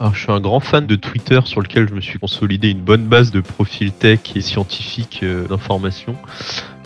alors, 0.00 0.14
je 0.14 0.20
suis 0.20 0.32
un 0.32 0.40
grand 0.40 0.60
fan 0.60 0.86
de 0.86 0.96
Twitter 0.96 1.38
sur 1.44 1.60
lequel 1.60 1.86
je 1.86 1.94
me 1.94 2.00
suis 2.00 2.18
consolidé 2.18 2.70
une 2.70 2.80
bonne 2.80 3.04
base 3.04 3.30
de 3.30 3.42
profils 3.42 3.92
tech 3.92 4.20
et 4.34 4.40
scientifiques 4.40 5.20
euh, 5.22 5.46
d'information. 5.46 6.16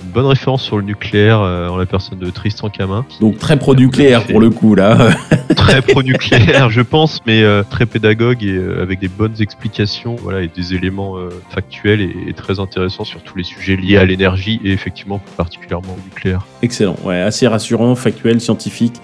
Une 0.02 0.10
bonne 0.10 0.26
référence 0.26 0.64
sur 0.64 0.78
le 0.78 0.82
nucléaire 0.82 1.40
euh, 1.40 1.68
en 1.68 1.76
la 1.76 1.86
personne 1.86 2.18
de 2.18 2.28
Tristan 2.30 2.70
Camin. 2.70 3.06
Donc 3.20 3.38
très 3.38 3.56
pro-nucléaire 3.56 4.26
pour 4.26 4.40
le 4.40 4.50
coup 4.50 4.74
là. 4.74 5.10
très 5.56 5.80
pro-nucléaire 5.80 6.70
je 6.70 6.80
pense, 6.80 7.20
mais 7.24 7.44
euh, 7.44 7.62
très 7.62 7.86
pédagogue 7.86 8.42
et 8.42 8.60
avec 8.82 8.98
des 8.98 9.06
bonnes 9.06 9.36
explications 9.38 10.16
voilà, 10.16 10.42
et 10.42 10.48
des 10.48 10.74
éléments 10.74 11.14
factuels 11.50 12.00
et, 12.00 12.16
et, 12.26 12.32
très 12.32 12.58
intéressants 12.58 13.04
sur 13.04 13.22
tous 13.22 13.38
les 13.38 13.44
sujets 13.44 13.76
liés 13.76 13.96
à 13.96 14.04
l'énergie 14.04 14.60
et 14.64 14.72
effectivement 14.72 15.20
plus 15.20 15.36
particulièrement 15.36 15.92
au 15.96 16.04
nucléaire. 16.04 16.44
Excellent, 16.62 16.96
ouais, 17.04 17.20
assez 17.20 17.46
rassurant, 17.46 17.94
factuel, 17.94 18.40
scientifique. 18.40 19.00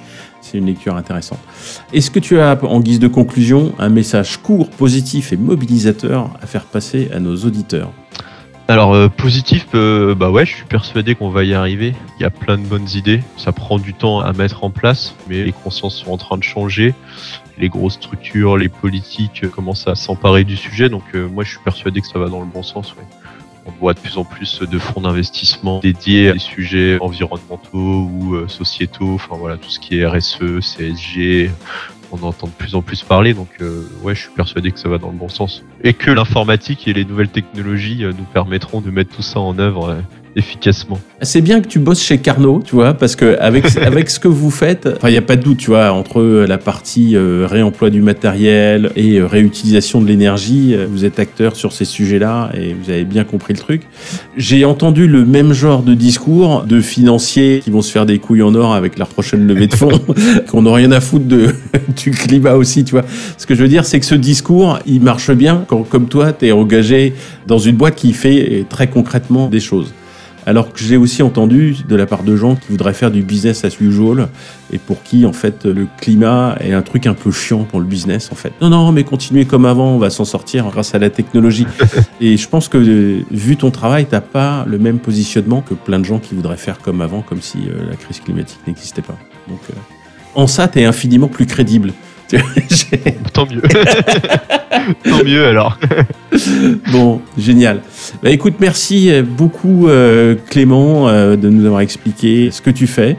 C'est 0.51 0.59
une 0.59 0.67
lecture 0.67 0.97
intéressante. 0.97 1.39
Est-ce 1.93 2.11
que 2.11 2.19
tu 2.19 2.41
as, 2.41 2.59
en 2.65 2.81
guise 2.81 2.99
de 2.99 3.07
conclusion, 3.07 3.73
un 3.79 3.89
message 3.89 4.39
court, 4.39 4.69
positif 4.69 5.33
et 5.33 5.37
mobilisateur 5.37 6.31
à 6.43 6.47
faire 6.47 6.65
passer 6.65 7.09
à 7.15 7.21
nos 7.21 7.37
auditeurs? 7.37 7.93
Alors 8.67 8.93
euh, 8.95 9.09
positif, 9.09 9.67
euh, 9.75 10.17
bah 10.17 10.31
ouais, 10.31 10.45
je 10.47 10.57
suis 10.57 10.65
persuadé 10.65 11.15
qu'on 11.15 11.31
va 11.31 11.45
y 11.45 11.55
arriver. 11.55 11.95
Il 12.19 12.23
y 12.23 12.25
a 12.25 12.31
plein 12.31 12.59
de 12.59 12.65
bonnes 12.65 12.89
idées. 12.95 13.21
Ça 13.37 13.53
prend 13.53 13.79
du 13.79 13.95
temps 13.95 14.21
à 14.21 14.33
mettre 14.33 14.65
en 14.65 14.71
place, 14.71 15.15
mais 15.29 15.45
les 15.45 15.53
consciences 15.53 15.97
sont 15.97 16.11
en 16.11 16.17
train 16.17 16.37
de 16.37 16.43
changer. 16.43 16.95
Les 17.59 17.69
grosses 17.69 17.95
structures, 17.95 18.57
les 18.57 18.69
politiques 18.69 19.49
commencent 19.51 19.87
à 19.87 19.95
s'emparer 19.95 20.43
du 20.43 20.57
sujet. 20.57 20.89
Donc 20.89 21.05
euh, 21.15 21.29
moi, 21.29 21.45
je 21.45 21.51
suis 21.51 21.61
persuadé 21.65 22.01
que 22.01 22.09
ça 22.09 22.19
va 22.19 22.29
dans 22.29 22.41
le 22.41 22.47
bon 22.47 22.65
sens. 22.65 22.93
Ouais 22.97 23.20
on 23.67 23.71
voit 23.73 23.95
de 23.95 24.01
plus 24.01 24.17
en 24.19 24.25
plus 24.25 24.61
de 24.61 24.79
fonds 24.79 25.03
d'investissement 25.03 25.81
dédiés 25.81 26.29
à 26.29 26.33
des 26.33 26.39
sujets 26.39 26.99
environnementaux 27.01 28.09
ou 28.13 28.35
euh, 28.35 28.49
sociétaux, 28.49 29.15
enfin 29.15 29.37
voilà, 29.37 29.57
tout 29.57 29.71
ce 29.71 29.79
qui 29.79 29.99
est 29.99 30.07
RSE, 30.07 30.61
CSG, 30.61 31.51
on 32.13 32.23
entend 32.23 32.47
de 32.47 32.53
plus 32.53 32.75
en 32.75 32.83
plus 32.83 33.03
parler. 33.03 33.35
Donc, 33.35 33.49
euh, 33.61 33.89
ouais, 34.03 34.15
je 34.15 34.23
suis 34.23 34.31
persuadé 34.31 34.73
que 34.73 34.79
ça 34.79 34.89
va 34.89 34.99
dans 34.99 35.11
le 35.11 35.17
bon 35.17 35.29
sens. 35.29 35.63
Et 35.85 35.95
que 35.95 36.11
l'informatique 36.11 36.89
et 36.89 36.93
les 36.93 37.05
nouvelles 37.05 37.29
technologies 37.29 38.05
nous 38.05 38.25
permettront 38.33 38.81
de 38.81 38.91
mettre 38.91 39.15
tout 39.15 39.23
ça 39.23 39.41
en 39.41 39.59
œuvre 39.59 40.03
efficacement. 40.37 40.99
C'est 41.23 41.41
bien 41.41 41.61
que 41.61 41.67
tu 41.67 41.79
bosses 41.79 42.03
chez 42.03 42.19
Carnot, 42.19 42.63
tu 42.65 42.75
vois, 42.75 42.95
parce 42.95 43.17
que 43.17 43.39
avec, 43.41 43.77
avec 43.83 44.11
ce 44.11 44.19
que 44.19 44.29
vous 44.29 44.51
faites, 44.51 44.89
il 45.05 45.11
n'y 45.11 45.17
a 45.17 45.23
pas 45.23 45.37
de 45.37 45.43
doute, 45.43 45.59
tu 45.59 45.71
vois, 45.71 45.93
entre 45.93 46.23
la 46.47 46.59
partie 46.59 47.17
euh, 47.17 47.47
réemploi 47.49 47.91
du 47.91 48.01
matériel 48.01 48.91
et 48.97 49.17
euh, 49.17 49.27
réutilisation 49.27 50.01
de 50.01 50.07
l'énergie, 50.07 50.75
euh, 50.75 50.87
vous 50.91 51.05
êtes 51.05 51.19
acteur 51.19 51.57
sur 51.57 51.73
ces 51.73 51.85
sujets-là 51.85 52.51
et 52.55 52.75
vous 52.75 52.91
avez 52.91 53.05
bien 53.05 53.25
compris 53.25 53.55
le 53.55 53.59
truc. 53.59 53.83
J'ai 54.37 54.65
entendu 54.65 55.07
le 55.07 55.25
même 55.25 55.53
genre 55.53 55.83
de 55.83 55.95
discours 55.95 56.65
de 56.65 56.81
financiers 56.81 57.61
qui 57.63 57.71
vont 57.71 57.83
se 57.83 57.91
faire 57.91 58.07
des 58.07 58.19
couilles 58.19 58.43
en 58.43 58.55
or 58.55 58.75
avec 58.75 58.99
leur 58.99 59.09
prochaine 59.09 59.47
levée 59.47 59.67
de 59.67 59.75
fonds, 59.75 60.01
qu'on 60.51 60.63
n'a 60.63 60.73
rien 60.73 60.93
à 60.93 61.01
foutre 61.01 61.27
de, 61.27 61.49
du 62.03 62.13
climat 62.13 62.55
aussi, 62.55 62.85
tu 62.85 62.93
vois. 62.93 63.05
Ce 63.37 63.47
que 63.47 63.55
je 63.55 63.63
veux 63.63 63.69
dire, 63.69 63.85
c'est 63.85 64.01
que 64.01 64.07
ce 64.07 64.15
discours, 64.15 64.79
il 64.87 65.01
marche 65.03 65.31
bien 65.33 65.65
quand, 65.67 65.83
comme 65.83 66.09
toi, 66.09 66.33
tu 66.33 66.47
es 66.47 66.53
engagé 66.53 67.15
dans 67.47 67.59
une 67.59 67.77
boîte 67.77 67.97
qui 67.97 68.13
fait 68.13 68.65
très 68.69 68.87
concrètement 68.89 69.49
des 69.49 69.61
choses. 69.61 69.93
Alors 70.47 70.73
que 70.73 70.79
j'ai 70.79 70.97
aussi 70.97 71.23
entendu 71.23 71.77
de 71.89 71.97
la 71.97 72.07
part 72.07 72.23
de 72.23 72.35
gens 72.35 72.57
qui 72.57 72.69
voudraient 72.71 72.95
faire 72.95 73.11
du 73.11 73.23
business 73.23 73.65
as 73.65 73.81
usual 73.81 74.29
et 74.73 74.79
pour 74.79 75.03
qui, 75.03 75.27
en 75.27 75.33
fait, 75.33 75.67
le 75.67 75.87
climat 76.01 76.57
est 76.61 76.73
un 76.73 76.83
truc 76.83 77.07
un 77.07 77.15
peu 77.15 77.31
chiant 77.31 77.65
pour 77.65 77.81
le 77.81 77.87
business, 77.87 78.31
en 78.33 78.35
fait. 78.35 78.53
Non, 78.61 78.71
non, 78.71 78.93
mais 78.93 79.05
continuez 79.05 79.45
comme 79.45 79.67
avant, 79.67 79.91
on 79.91 79.99
va 79.99 80.11
s'en 80.11 80.25
sortir 80.25 80.69
grâce 80.71 80.95
à 80.95 80.99
la 80.99 81.11
technologie. 81.11 81.67
et 82.21 82.37
je 82.37 82.49
pense 82.49 82.69
que, 82.69 83.23
vu 83.31 83.57
ton 83.57 83.71
travail, 83.71 84.07
t'as 84.07 84.21
pas 84.21 84.65
le 84.67 84.79
même 84.79 84.99
positionnement 84.99 85.61
que 85.61 85.75
plein 85.75 85.99
de 85.99 86.05
gens 86.05 86.19
qui 86.19 86.35
voudraient 86.35 86.57
faire 86.57 86.79
comme 86.79 87.01
avant, 87.01 87.23
comme 87.23 87.43
si 87.43 87.59
euh, 87.59 87.91
la 87.91 87.97
crise 87.97 88.21
climatique 88.21 88.61
n'existait 88.67 89.03
pas. 89.03 89.19
Donc, 89.49 89.61
euh, 89.71 89.75
en 90.35 90.47
ça, 90.47 90.69
t'es 90.69 90.85
infiniment 90.85 91.29
plus 91.29 91.47
crédible. 91.47 91.93
Tant 93.33 93.47
mieux. 93.47 93.63
Tant 95.05 95.25
mieux 95.25 95.47
alors. 95.47 95.79
bon, 96.93 97.21
génial. 97.37 97.83
Bah, 98.23 98.31
écoute, 98.31 98.55
merci 98.61 99.11
beaucoup 99.23 99.89
euh, 99.89 100.37
Clément 100.49 101.09
euh, 101.09 101.37
de 101.37 101.49
nous 101.49 101.65
avoir 101.67 101.81
expliqué 101.81 102.51
ce 102.51 102.61
que 102.61 102.71
tu 102.71 102.87
fais. 102.87 103.17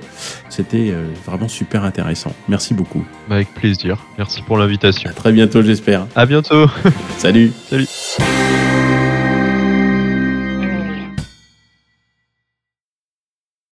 C'était 0.49 0.89
euh, 0.91 1.05
vraiment 1.25 1.47
super 1.47 1.83
intéressant. 1.83 2.33
Merci 2.49 2.73
beaucoup. 2.73 3.05
Bah, 3.29 3.35
avec 3.35 3.53
plaisir. 3.53 3.97
Merci 4.17 4.41
pour 4.41 4.57
l'invitation. 4.57 5.09
À 5.09 5.13
très 5.13 5.31
bientôt, 5.31 5.61
j'espère. 5.61 6.07
À 6.15 6.25
bientôt. 6.25 6.67
Salut. 7.17 7.51
Salut. 7.69 7.87